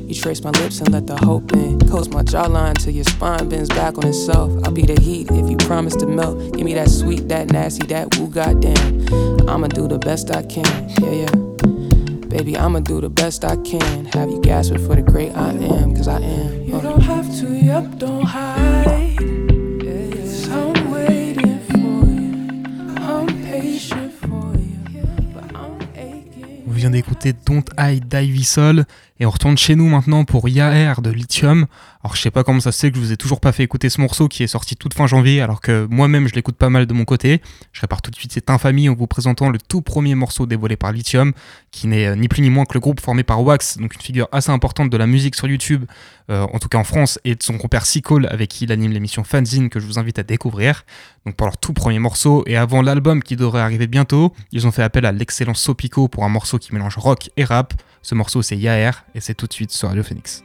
[0.07, 1.79] You trace my lips and let the hope in.
[1.89, 4.49] Coast my jawline till your spine bends back on itself.
[4.63, 6.53] I'll be the heat if you promise to melt.
[6.55, 9.49] Give me that sweet, that nasty, that woo, goddamn.
[9.49, 10.63] I'ma do the best I can,
[11.01, 12.27] yeah, yeah.
[12.29, 14.05] Baby, I'ma do the best I can.
[14.13, 16.61] Have you gasping for the great I am, cause I am.
[16.63, 19.17] You don't have to, yep, don't hide.
[20.13, 22.95] Cause I'm waiting for you.
[23.03, 25.03] I'm patient for you.
[25.33, 26.63] But I'm aching.
[26.65, 28.85] On vient d'écouter Don't I Die Vissol
[29.19, 31.65] et on retourne chez nous maintenant pour Yaer de Lithium.
[32.03, 33.63] Alors je sais pas comment ça se fait que je vous ai toujours pas fait
[33.63, 36.69] écouter ce morceau qui est sorti toute fin janvier alors que moi-même je l'écoute pas
[36.69, 37.41] mal de mon côté.
[37.73, 40.75] Je répare tout de suite cette infamie en vous présentant le tout premier morceau dévoilé
[40.75, 41.33] par Lithium
[41.71, 44.01] qui n'est euh, ni plus ni moins que le groupe formé par Wax, donc une
[44.01, 45.85] figure assez importante de la musique sur YouTube,
[46.29, 48.91] euh, en tout cas en France, et de son compère Seacole avec qui il anime
[48.91, 50.85] l'émission Fanzine que je vous invite à découvrir.
[51.25, 54.71] Donc pour leur tout premier morceau et avant l'album qui devrait arriver bientôt, ils ont
[54.71, 57.73] fait appel à l'excellent Sopico pour un morceau qui mélange rock et rap.
[58.09, 60.41] Ce morceau c'est Yaer et c'est tout de suite sur Radio Phoenix.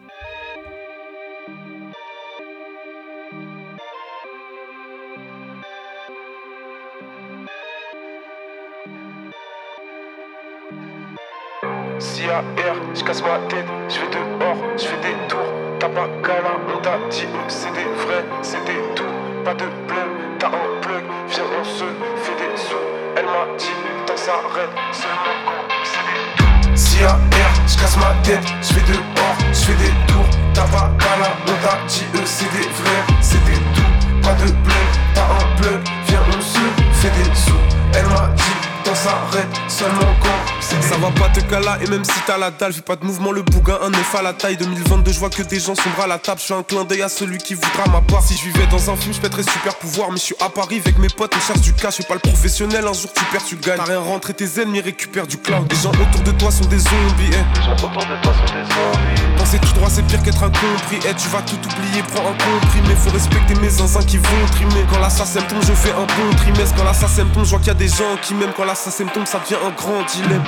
[12.00, 15.38] Si à R, je casse ma tête, je vais dehors, je fais des tours.
[15.78, 19.04] T'as pas câlin, on t'a dit eux, c'est des vrais, c'est des tout.
[19.44, 22.74] Pas de plug, t'as un plug, viens on se fait des sous.
[23.16, 23.66] Elle m'a dit,
[24.04, 27.31] tant que ça arrête, seulement quand c'est Si à
[27.66, 30.26] je casse ma tête, je vais dehors, je fais des tours.
[30.54, 33.92] T'as pas la on t'a dit c'est des vrais, c'est des tout.
[34.22, 34.82] Pas de bleu,
[35.14, 36.58] t'as un bleu, viens on se
[37.00, 37.52] fait des sous.
[37.94, 38.42] Elle m'a dit,
[38.84, 40.28] dans s'arrête seulement quand
[40.60, 42.96] c'est des Ça va pas te cala et même si t'as la dalle, fais pas
[42.96, 44.56] de mouvement, le bougain, un œuf à la taille.
[44.56, 46.40] 2022, je vois que des gens sombres à la table.
[46.40, 48.22] Je fais un clin d'œil à celui qui voudra ma part.
[48.22, 50.10] Si je vivais dans un film, je pèterais super pouvoir.
[50.10, 51.90] Mais je suis à Paris avec mes potes, on cherche du cash.
[51.92, 53.76] Je suis pas le professionnel, un jour tu perds, tu gagnes.
[53.78, 55.70] T'as rien rentré, tes ennemis récupèrent du cloud.
[55.70, 57.30] Les gens autour de toi sont des zombies.
[57.30, 57.62] eh.
[57.64, 59.36] gens autour de toi sont des zombies.
[59.38, 60.98] Penser tout droit, c'est pire qu'être incompris.
[61.08, 62.94] Eh, tu vas tout oublier, prends un comprimé.
[62.96, 64.84] Faut respecter mes zinzins qui vont trimer.
[64.92, 66.74] Quand l'assassin tombe, je fais un bon trimestre.
[66.76, 68.52] Quand l'assassin tombe, je vois qu'il y a des gens qui m'aiment.
[68.56, 70.42] Quand l'assassin tombe, ça devient un grand dilemme.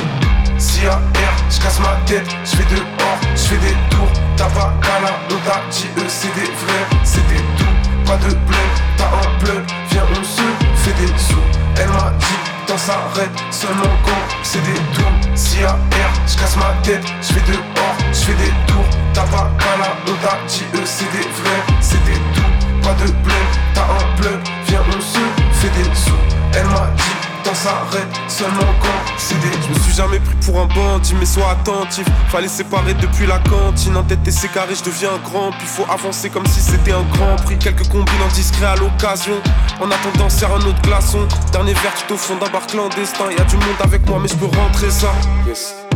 [0.59, 4.13] Si à R, je casse ma tête, je vais dehors, je fais des tours.
[4.37, 7.75] T'as pas qu'à la on t'a dit eux c'est des vrais, c'est des tout.
[8.07, 8.65] Pas de bleu,
[8.97, 10.43] t'as un bleu, viens on se
[10.83, 11.41] fait des sous.
[11.77, 15.13] Elle m'a dit, dans s'arrête seulement quand c'est des tours.
[15.35, 18.85] Si à R, je casse ma tête, je vais dehors, je fais des tours.
[19.13, 22.83] T'as pas qu'à la on t'a dit eux c'est des vrais, c'est des tout.
[22.83, 23.35] Pas de bleu,
[23.75, 25.19] t'as un bleu, viens on se
[25.59, 26.13] fait des sous.
[26.57, 27.03] Elle m'a dit,
[27.45, 31.27] dans s'arrête seulement quand c'est des Je me suis jamais pris pour un bandit, mais
[31.27, 32.07] sois attentif.
[32.29, 33.97] Fallait séparer depuis la cantine.
[33.97, 35.51] En tête et c'est carré, je deviens grand.
[35.59, 37.59] Puis faut avancer comme si c'était un grand prix.
[37.59, 39.41] Quelques combines indiscrets à l'occasion.
[39.81, 41.27] En attendant, serre un autre glaçon.
[41.53, 43.31] Dernier verre, tu au fond d'un bar clandestin.
[43.37, 45.13] Y a du monde avec moi, mais je peux rentrer ça.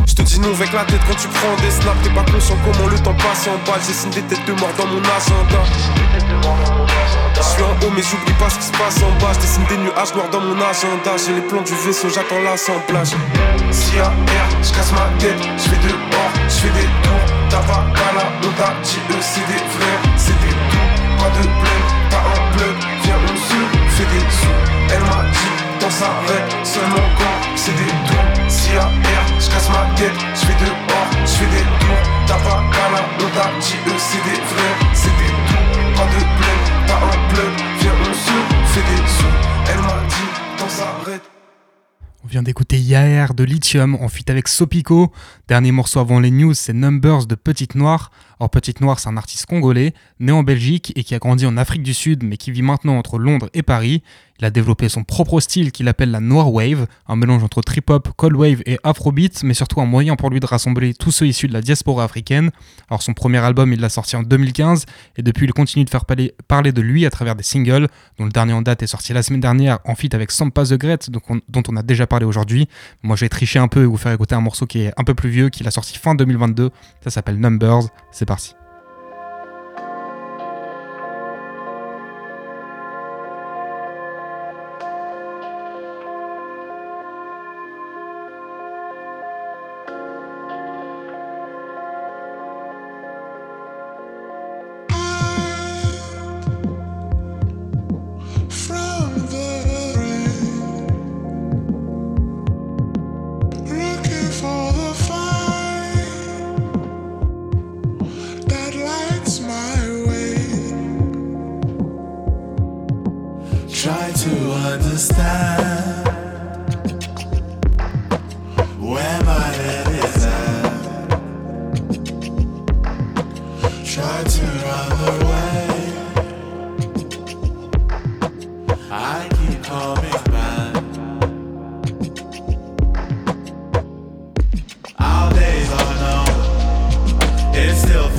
[0.05, 1.97] Je te dis non avec la tête quand tu prends des snaps.
[2.03, 3.79] T'es pas conscient comment le temps passe en bas.
[3.85, 6.88] J'ai des têtes de mort dans mon agenda.
[7.39, 9.63] Je suis en haut mais j'oublie pas ce qui se passe en bas Je dessine
[9.69, 13.15] des nuages noirs dans mon agenda J'ai les plans du vaisseau, j'attends l'assemblage
[13.71, 17.25] Si à R, je casse ma tête, je vais dehors, je fais des tours.
[17.49, 20.89] T'as pas qu'à la on t'a dit eux c'est des vrais, c'est des tout.
[21.19, 21.68] Pas de bleu,
[43.77, 45.11] En feat avec Sopico.
[45.47, 48.09] Dernier morceau avant les news, c'est Numbers de Petite Noire.
[48.39, 51.55] Or, Petite Noire, c'est un artiste congolais, né en Belgique et qui a grandi en
[51.55, 54.01] Afrique du Sud, mais qui vit maintenant entre Londres et Paris.
[54.39, 58.09] Il a développé son propre style qu'il appelle la Noir Wave, un mélange entre trip-hop,
[58.15, 61.47] cold wave et afrobeat, mais surtout un moyen pour lui de rassembler tous ceux issus
[61.47, 62.51] de la diaspora africaine.
[62.89, 64.85] Alors, son premier album, il l'a sorti en 2015,
[65.17, 68.31] et depuis, il continue de faire parler, de lui à travers des singles, dont le
[68.31, 71.63] dernier en date est sorti la semaine dernière en feat avec Sampa The Great, dont
[71.67, 72.67] on a déjà parlé aujourd'hui.
[73.03, 75.03] Moi, je vais tricher un peu et vous faire écouter un morceau qui est un
[75.03, 76.69] peu plus vieux, qu'il a sorti fin 2022.
[77.03, 77.89] Ça s'appelle Numbers.
[78.11, 78.53] C'est parti.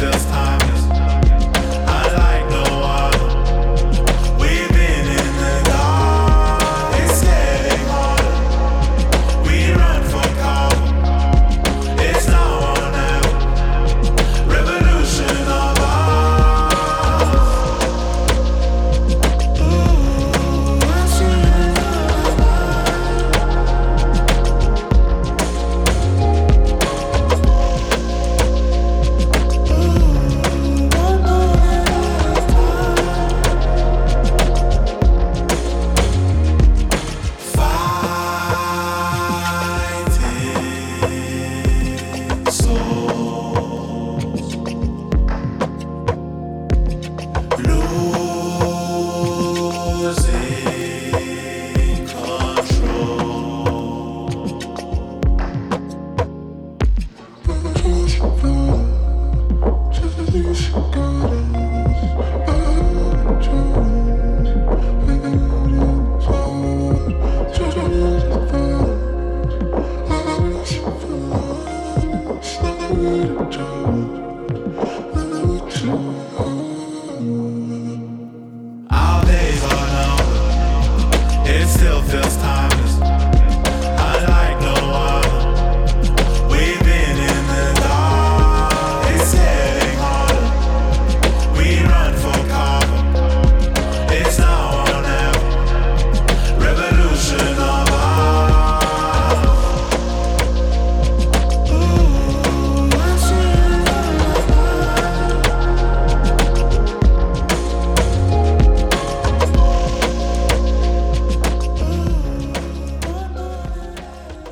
[0.01, 0.30] Just.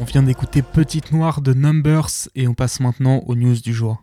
[0.09, 4.03] Vient d'écouter Petite Noire de Numbers et on passe maintenant aux news du jour.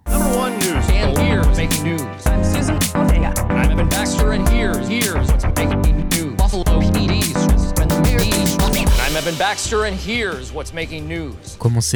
[9.26, 9.78] Evan Baxter,
[11.02, 11.34] news.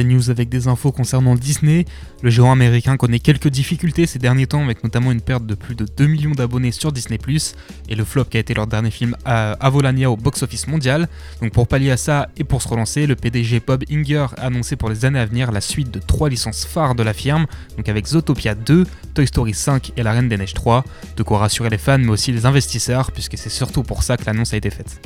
[0.04, 1.84] News avec des infos concernant Disney?
[2.22, 5.76] Le géant américain connaît quelques difficultés ces derniers temps, avec notamment une perte de plus
[5.76, 7.18] de 2 millions d'abonnés sur Disney⁇
[7.88, 11.08] et le flop qui a été leur dernier film à Avolania au box-office mondial.
[11.40, 14.74] Donc pour pallier à ça et pour se relancer, le PDG Bob Inger a annoncé
[14.74, 17.88] pour les années à venir la suite de trois licences phares de la firme, donc
[17.88, 20.82] avec Zootopia 2, Toy Story 5 et La Reine des Neiges 3,
[21.16, 24.24] de quoi rassurer les fans mais aussi les investisseurs, puisque c'est surtout pour ça que
[24.26, 25.00] l'annonce a été faite.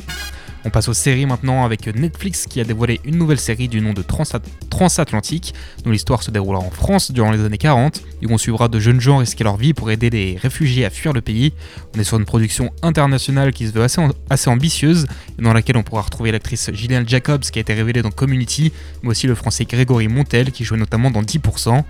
[0.67, 3.93] On passe aux séries maintenant avec Netflix qui a dévoilé une nouvelle série du nom
[3.93, 5.53] de Transat- Transatlantique,
[5.85, 8.81] dont l'histoire se déroulera en France durant les années 40, et où on suivra de
[8.81, 11.53] jeunes gens risquer leur vie pour aider les réfugiés à fuir le pays.
[11.95, 14.01] On est sur une production internationale qui se veut assez,
[14.31, 15.07] assez ambitieuse,
[15.39, 18.73] et dans laquelle on pourra retrouver l'actrice Gillian Jacobs qui a été révélée dans Community,
[19.03, 21.85] mais aussi le français Grégory Montel qui jouait notamment dans 10%.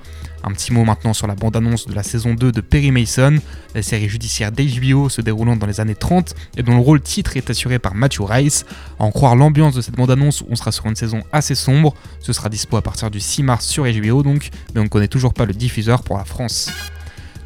[0.47, 3.39] Un petit mot maintenant sur la bande-annonce de la saison 2 de Perry Mason,
[3.75, 7.39] la série judiciaire d'HBO se déroulant dans les années 30 et dont le rôle titre
[7.39, 8.67] est assuré par Matthew Rice.
[8.99, 11.95] À en croire l'ambiance de cette bande-annonce, on sera sur une saison assez sombre.
[12.21, 15.09] Ce sera dispo à partir du 6 mars sur HBO donc, mais on ne connaît
[15.09, 16.71] toujours pas le diffuseur pour la France.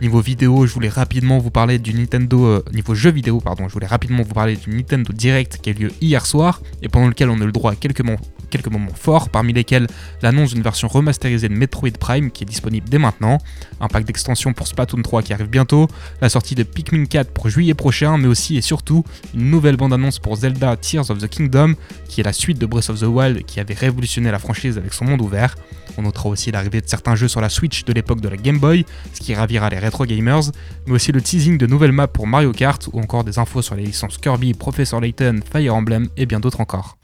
[0.01, 2.47] Niveau vidéo, je voulais rapidement vous parler du Nintendo.
[2.47, 5.73] euh, niveau jeu vidéo, pardon, je voulais rapidement vous parler du Nintendo Direct qui a
[5.73, 8.03] eu lieu hier soir et pendant lequel on a eu le droit à quelques,
[8.49, 9.87] quelques moments forts, parmi lesquels
[10.23, 13.39] l'annonce d'une version remasterisée de Metroid Prime qui est disponible dès maintenant,
[13.81, 15.89] un pack d'extension pour Splatoon 3 qui arrive bientôt,
[16.21, 20.19] la sortie de Pikmin 4 pour juillet prochain, mais aussi et surtout une nouvelle bande-annonce
[20.19, 21.75] pour Zelda Tears of the Kingdom
[22.09, 24.93] qui est la suite de Breath of the Wild qui avait révolutionné la franchise avec
[24.93, 25.55] son monde ouvert.
[25.97, 28.59] On notera aussi l'arrivée de certains jeux sur la Switch de l'époque de la Game
[28.59, 30.53] Boy, ce qui ravira les rétro gamers,
[30.87, 33.75] mais aussi le teasing de nouvelles maps pour Mario Kart ou encore des infos sur
[33.75, 36.99] les licences Kirby, Professor Layton, Fire Emblem et bien d'autres encore.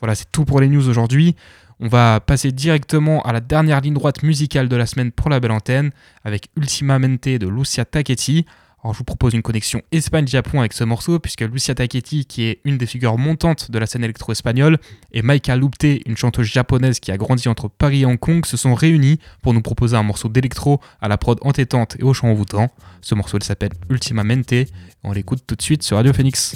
[0.00, 1.36] Voilà, c'est tout pour les news aujourd'hui.
[1.80, 5.38] On va passer directement à la dernière ligne droite musicale de la semaine pour la
[5.38, 5.90] belle antenne
[6.24, 8.46] avec Ultimamente de Lucia Taketti.
[8.84, 12.60] Alors je vous propose une connexion Espagne-Japon avec ce morceau puisque Lucia Taketti, qui est
[12.64, 14.78] une des figures montantes de la scène électro-espagnole,
[15.12, 18.56] et Maika Lupte, une chanteuse japonaise qui a grandi entre Paris et Hong Kong, se
[18.56, 22.28] sont réunis pour nous proposer un morceau d'électro à la prod entêtante et au chant
[22.28, 22.70] envoûtant.
[23.00, 24.54] Ce morceau s'appelle Ultimamente.
[25.02, 26.54] On l'écoute tout de suite sur Radio Phoenix.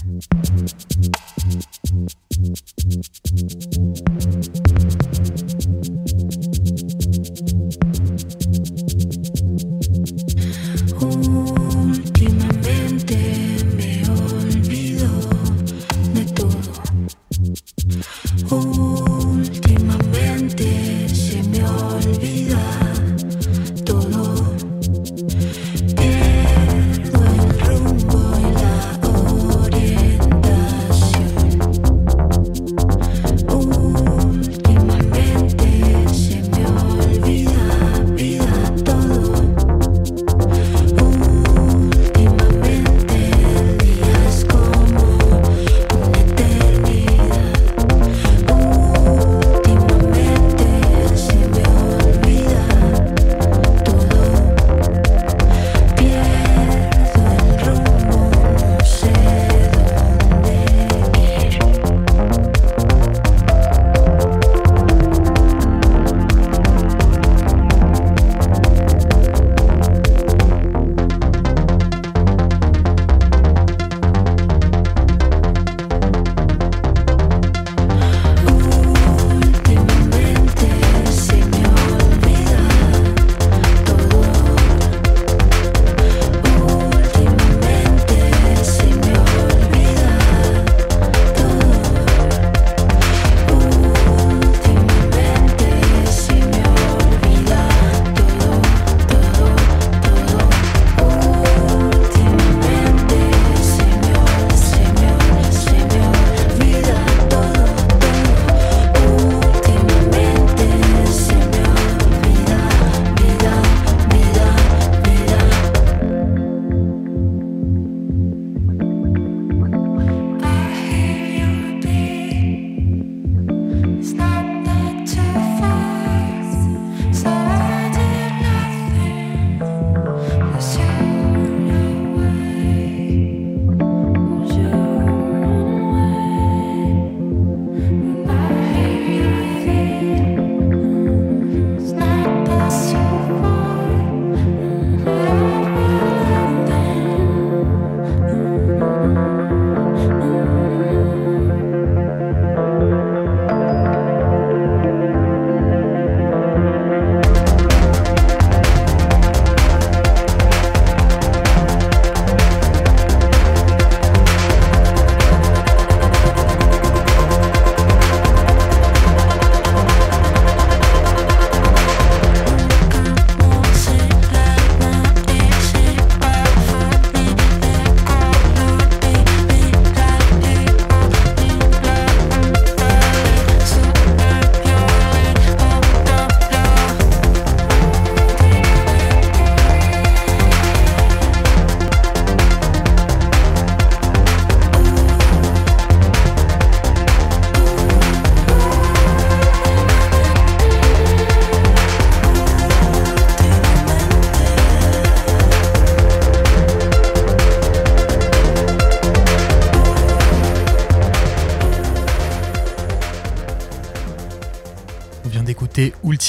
[18.55, 18.92] Oh.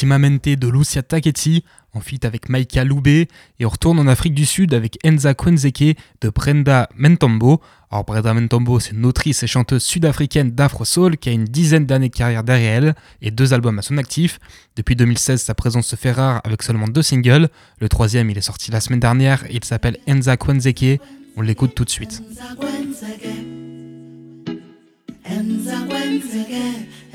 [0.04, 4.46] Ultimamente de Lucia Taketti en feat avec Maika Loubé et on retourne en Afrique du
[4.46, 7.62] Sud avec Enza Kwenzeke de Brenda Mentombo.
[7.90, 11.86] Alors Brenda Mentombo c'est une autrice et chanteuse sud-africaine d'Afro Soul qui a une dizaine
[11.86, 14.42] d'années de carrière derrière elle et deux albums à son actif.
[14.76, 17.48] Depuis 2016 sa présence se fait rare avec seulement deux singles.
[17.80, 21.00] Le troisième il est sorti la semaine dernière et il s'appelle Enza Kwenzeke.
[21.38, 22.22] On l'écoute tout de suite.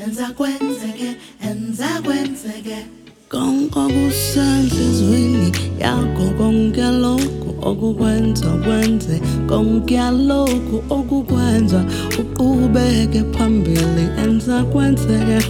[0.05, 1.11] Enza kwenzeke,
[1.49, 2.79] enza kwenzeke.
[3.29, 5.49] Konke okusenhlizweni
[5.81, 9.21] yakho konke lokhu okukwenza kwenze.
[9.49, 11.81] Konke lokhu okukwenza
[12.21, 15.41] uqhubeke phambili enza kwenzeke.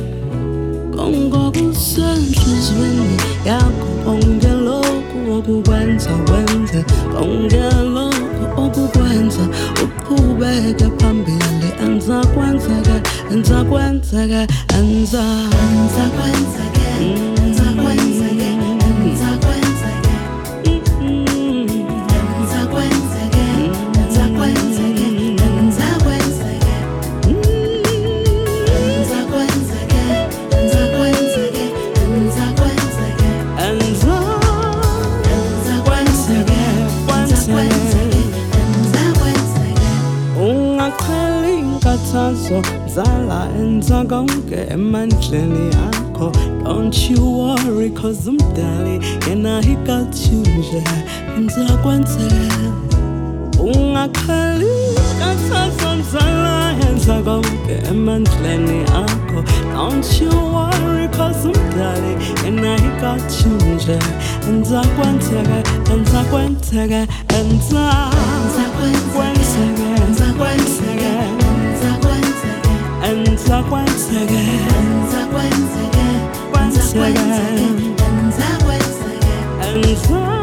[0.97, 6.81] Konke okusenhlizweni yakho konke lokhu okukwenza kwenze.
[7.13, 8.08] Konke lokhu
[8.57, 9.45] ukukwenza
[9.85, 11.69] ukuqhubeka phambili.
[11.85, 12.95] Andizakwenzeka
[13.31, 14.41] andizakwenzeka
[14.77, 17.38] andizakwenzeka mm.
[42.29, 46.33] Inkathazo zala enza konke emandleni akho.
[46.65, 50.83] Don't you worry cause umdali yena he got you nje
[51.37, 52.73] enza kwenzeke
[53.61, 54.67] ungaqheli
[55.11, 59.43] inkathazo zala enza konke emandleni akho.
[59.73, 63.99] Don't you worry cause umdali yena he got you nje
[64.49, 65.63] enza kwenzeke
[65.93, 67.07] enza kwenzeke
[67.41, 67.93] enza
[73.39, 74.69] Danza once again.
[74.69, 76.53] Danza once again.
[76.53, 77.97] Once again.
[77.97, 79.01] Danza once
[79.71, 80.38] once again.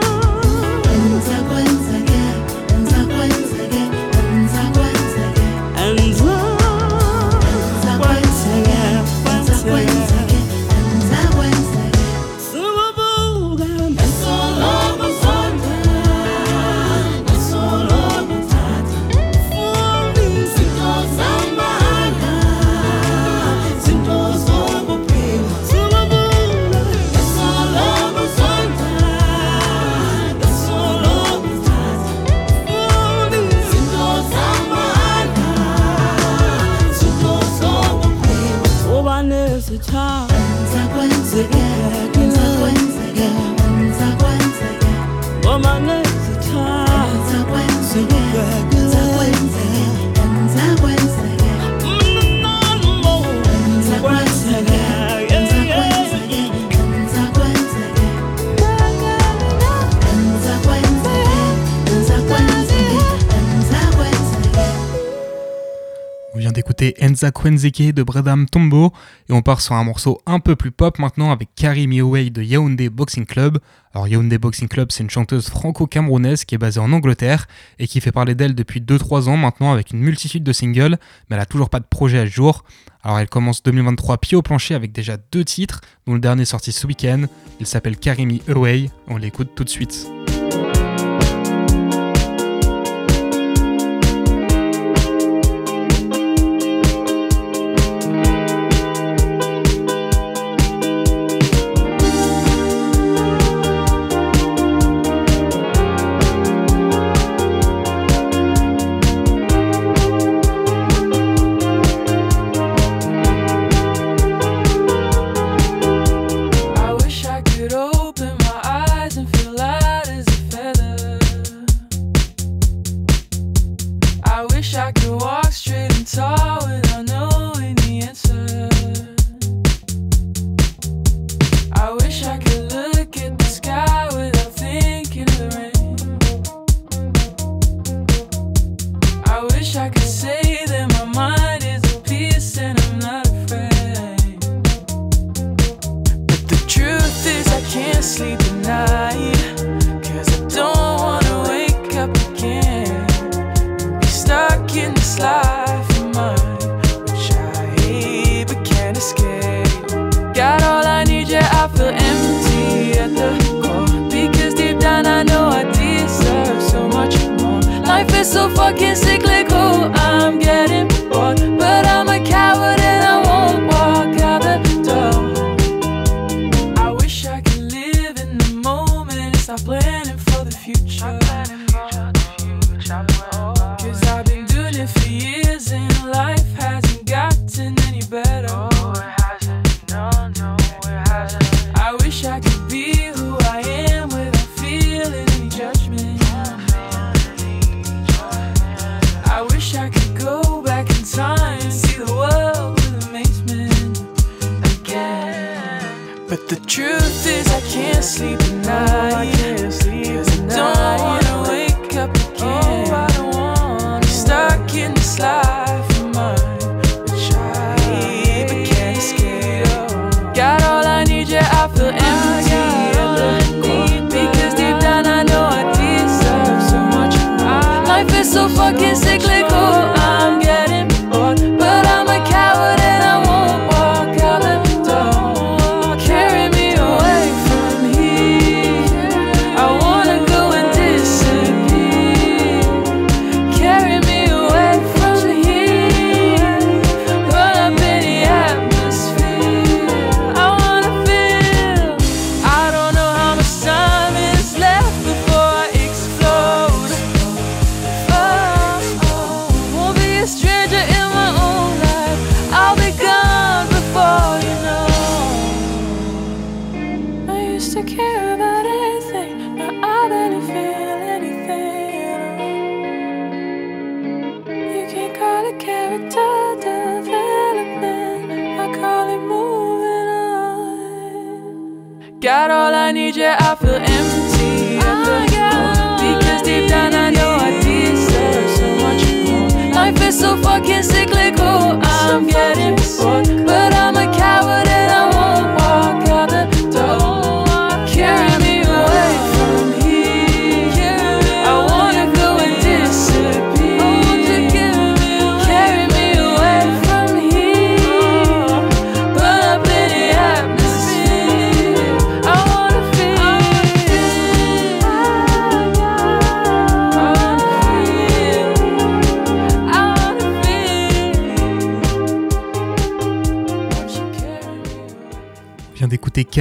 [67.02, 68.94] Enza Kwenzeke de Bredam Tombo
[69.30, 72.30] et on part sur un morceau un peu plus pop maintenant avec Carrie Me Away
[72.30, 73.60] de Yaoundé Boxing Club.
[73.94, 77.48] Alors Yaoundé Boxing Club c'est une chanteuse franco-camerounaise qui est basée en Angleterre
[77.80, 80.98] et qui fait parler d'elle depuis 2-3 ans maintenant avec une multitude de singles
[81.30, 82.64] mais elle a toujours pas de projet à jour.
[83.04, 86.72] Alors elle commence 2023 pied au plancher avec déjà deux titres dont le dernier sorti
[86.72, 87.26] ce week-end.
[87.60, 90.08] Il s'appelle Carrie Me Away, on l'écoute tout de suite.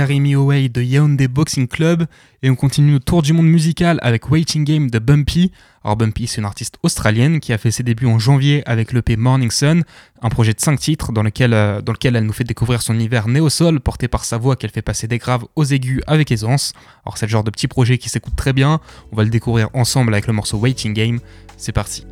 [0.07, 2.05] Jeremy Oway de Yaoundé Boxing Club
[2.43, 5.51] et on continue notre tour du monde musical avec Waiting Game de Bumpy.
[5.83, 9.17] Alors Bumpy c'est une artiste australienne qui a fait ses débuts en janvier avec l'EP
[9.17, 9.83] Morning Sun,
[10.21, 12.93] un projet de 5 titres dans lequel, euh, dans lequel elle nous fait découvrir son
[12.93, 16.75] univers néo-sol porté par sa voix qu'elle fait passer des graves aux aigus avec aisance.
[17.07, 18.81] Alors c'est le genre de petit projet qui s'écoute très bien,
[19.11, 21.19] on va le découvrir ensemble avec le morceau Waiting Game,
[21.57, 22.05] c'est parti.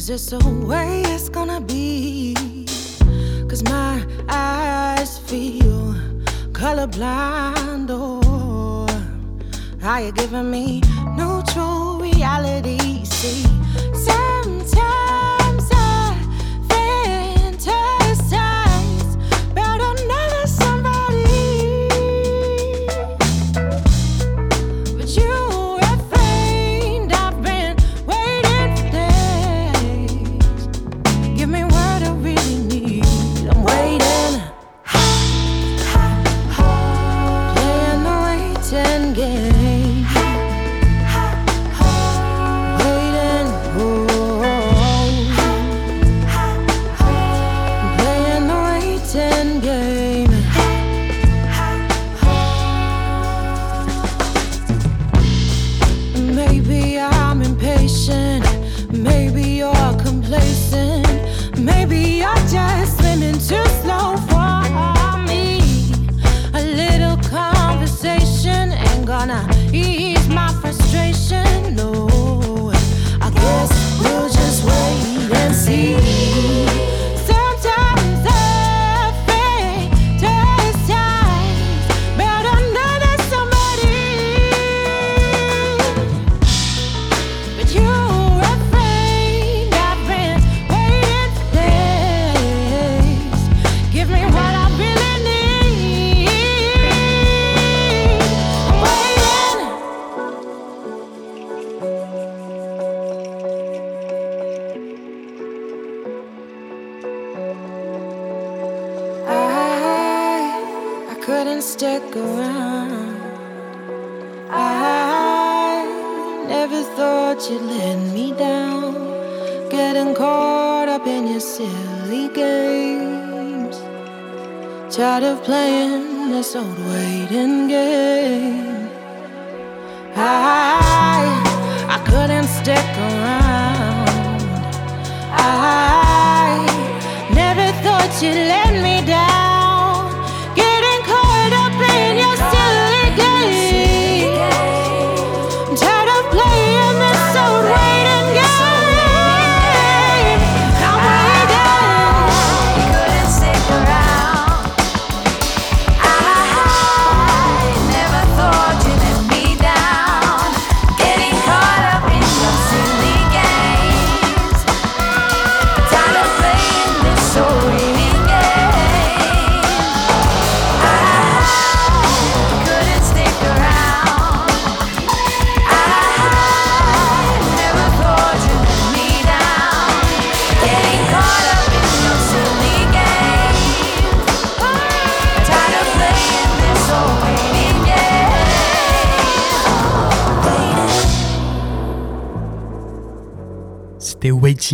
[0.00, 2.34] Is this the way it's gonna be?
[3.46, 5.94] Cause my eyes feel
[6.52, 8.88] colorblind, or
[9.86, 10.80] are you giving me
[11.18, 13.04] neutral reality?
[13.04, 13.44] See,
[13.92, 15.39] sometimes.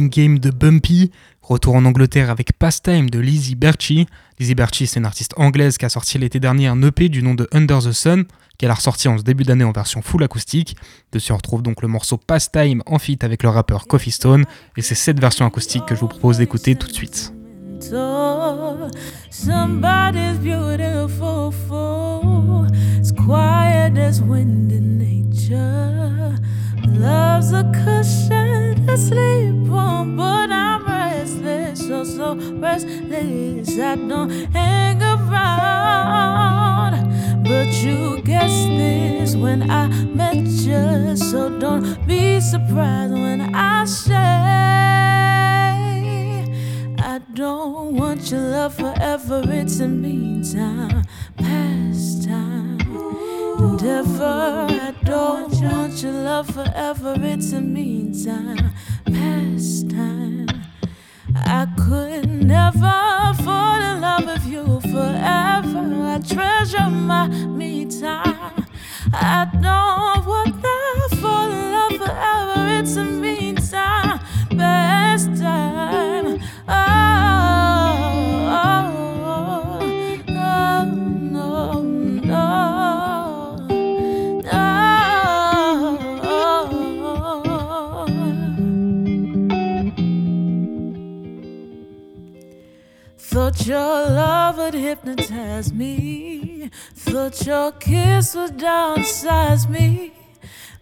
[0.05, 1.11] Game de Bumpy.
[1.43, 4.07] Retour en Angleterre avec Pastime de Lizzie Berchi.
[4.39, 7.35] Lizzie Berchi, c'est une artiste anglaise qui a sorti l'été dernier un EP du nom
[7.35, 8.25] de Under the Sun,
[8.59, 10.77] qu'elle a ressorti en ce début d'année en version full acoustique.
[11.13, 14.45] Dessus, on retrouve donc le morceau Pastime en feat avec le rappeur Coffee Stone.
[14.77, 17.33] Et c'est cette version acoustique que je vous propose d'écouter tout de suite.
[27.73, 33.79] cushion to sleep on, oh, but I'm restless, so so restless.
[33.79, 35.35] I don't hang around,
[37.45, 44.15] but you guessed this when I met you, so don't be surprised when I say.
[46.99, 51.05] I don't want your love forever, it's a meantime,
[51.37, 52.79] pastime,
[53.59, 54.67] endeavor.
[54.71, 58.73] I don't want your love forever, it's a meantime,
[59.05, 60.49] pastime.
[61.35, 65.85] I could never fall in love with you forever.
[66.15, 68.67] I treasure my me time.
[69.13, 70.96] I don't want to
[97.27, 100.13] Thought your kiss would downsize me.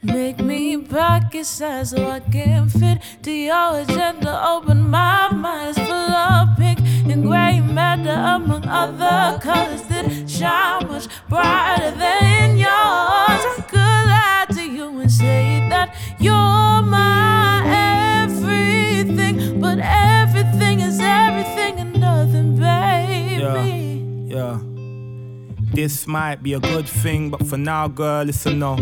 [0.03, 4.47] Make me pocket size so I can fit to your agenda.
[4.47, 6.81] Open my mind, it's full of pink
[7.11, 13.43] and gray matter among other colors that shine much brighter than yours.
[13.49, 17.63] I could lie to you and say that you're my
[18.27, 23.41] everything, but everything is everything and nothing, baby.
[23.41, 23.84] Yeah.
[25.75, 28.77] This might be a good thing, but for now, girl, it's a no.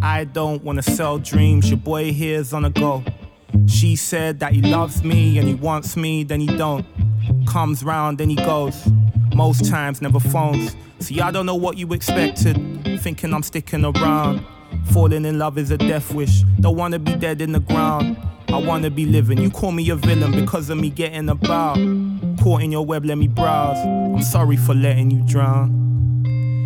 [0.00, 3.02] I don't wanna sell dreams, your boy here's on a go.
[3.66, 6.86] She said that he loves me and he wants me, then he don't.
[7.48, 8.88] Comes round, then he goes.
[9.34, 10.76] Most times, never phones.
[11.00, 12.56] See, I don't know what you expected.
[13.00, 14.46] Thinking I'm sticking around.
[14.92, 16.42] Falling in love is a death wish.
[16.60, 18.16] Don't wanna be dead in the ground.
[18.48, 19.38] I wanna be living.
[19.38, 21.78] You call me a villain because of me getting about.
[22.40, 23.78] Caught in your web, let me browse.
[23.78, 25.91] I'm sorry for letting you drown.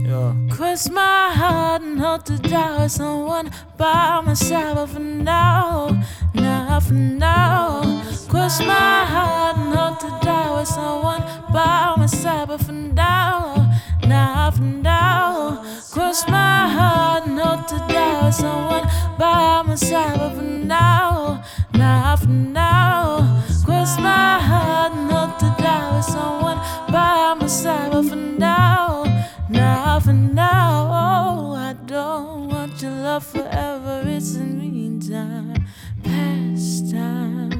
[0.06, 0.34] Yeah.
[0.50, 4.34] Cross my heart and hope to die with someone by my
[4.76, 6.00] but for now,
[6.32, 7.82] not for now.
[8.28, 13.68] Cross my heart and hope to die with someone by my side, but for now,
[14.06, 15.64] not for now.
[15.90, 18.86] Cross my heart and hope to die with someone
[19.18, 21.42] by my side, for now,
[21.74, 23.42] not for now.
[23.64, 26.58] Cross my heart and hope to die with someone
[33.34, 34.02] want your love forever.
[34.06, 35.66] It's a meantime,
[36.02, 37.52] pastime.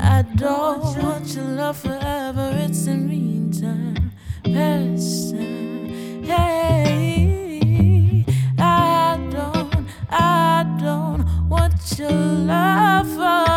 [0.00, 2.52] I don't want your love forever.
[2.58, 4.12] It's a meantime,
[4.44, 6.22] pastime.
[6.24, 8.24] Hey,
[8.58, 13.51] I don't, I don't want your love forever.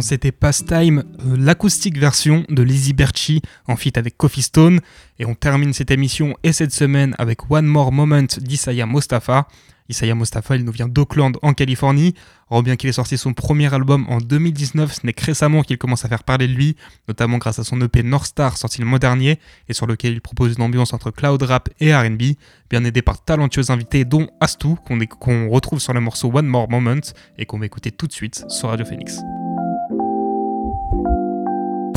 [0.00, 4.80] C'était Pastime, euh, l'acoustique version de Lizzie Berchi en feat avec Coffee Stone.
[5.18, 9.46] Et on termine cette émission et cette semaine avec One More Moment d'Isaiah Mostafa.
[9.88, 12.14] Isaiah Mustafa, il nous vient d'Oakland en Californie.
[12.50, 15.76] Alors bien qu'il ait sorti son premier album en 2019, ce n'est que récemment qu'il
[15.76, 16.76] commence à faire parler de lui,
[17.08, 20.20] notamment grâce à son EP North Star sorti le mois dernier et sur lequel il
[20.20, 22.22] propose une ambiance entre cloud rap et R&B,
[22.70, 27.00] bien aidé par talentueux invités dont est- qu'on retrouve sur le morceau One More Moment
[27.36, 29.18] et qu'on va écouter tout de suite sur Radio Phoenix.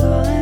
[0.06, 0.35] soledad.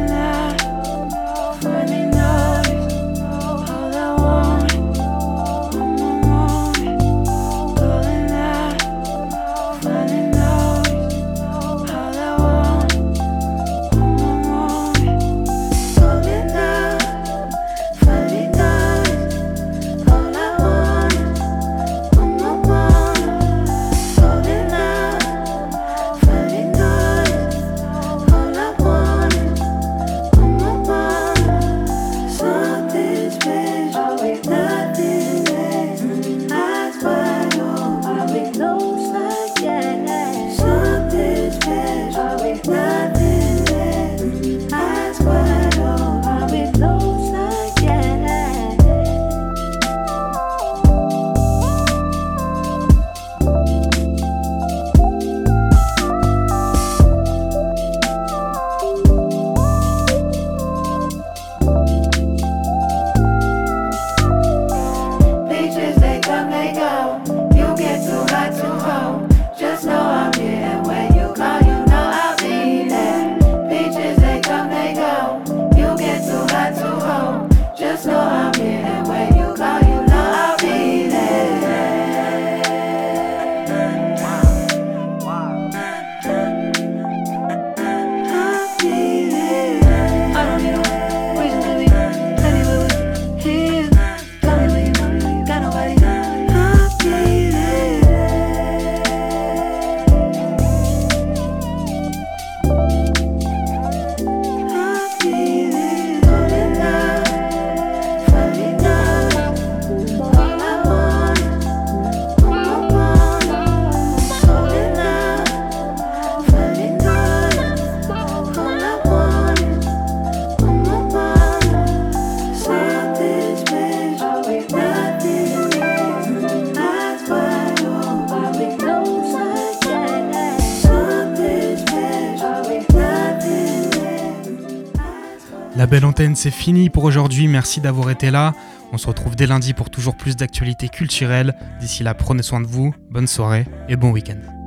[136.36, 137.48] C'est fini pour aujourd'hui.
[137.50, 138.54] Merci d'avoir été là.
[138.94, 141.54] On se retrouve dès lundi pour toujours plus d'actualités culturelles.
[141.82, 142.96] D'ici là, prenez soin de vous.
[143.12, 144.63] Bonne soirée et bon week-end.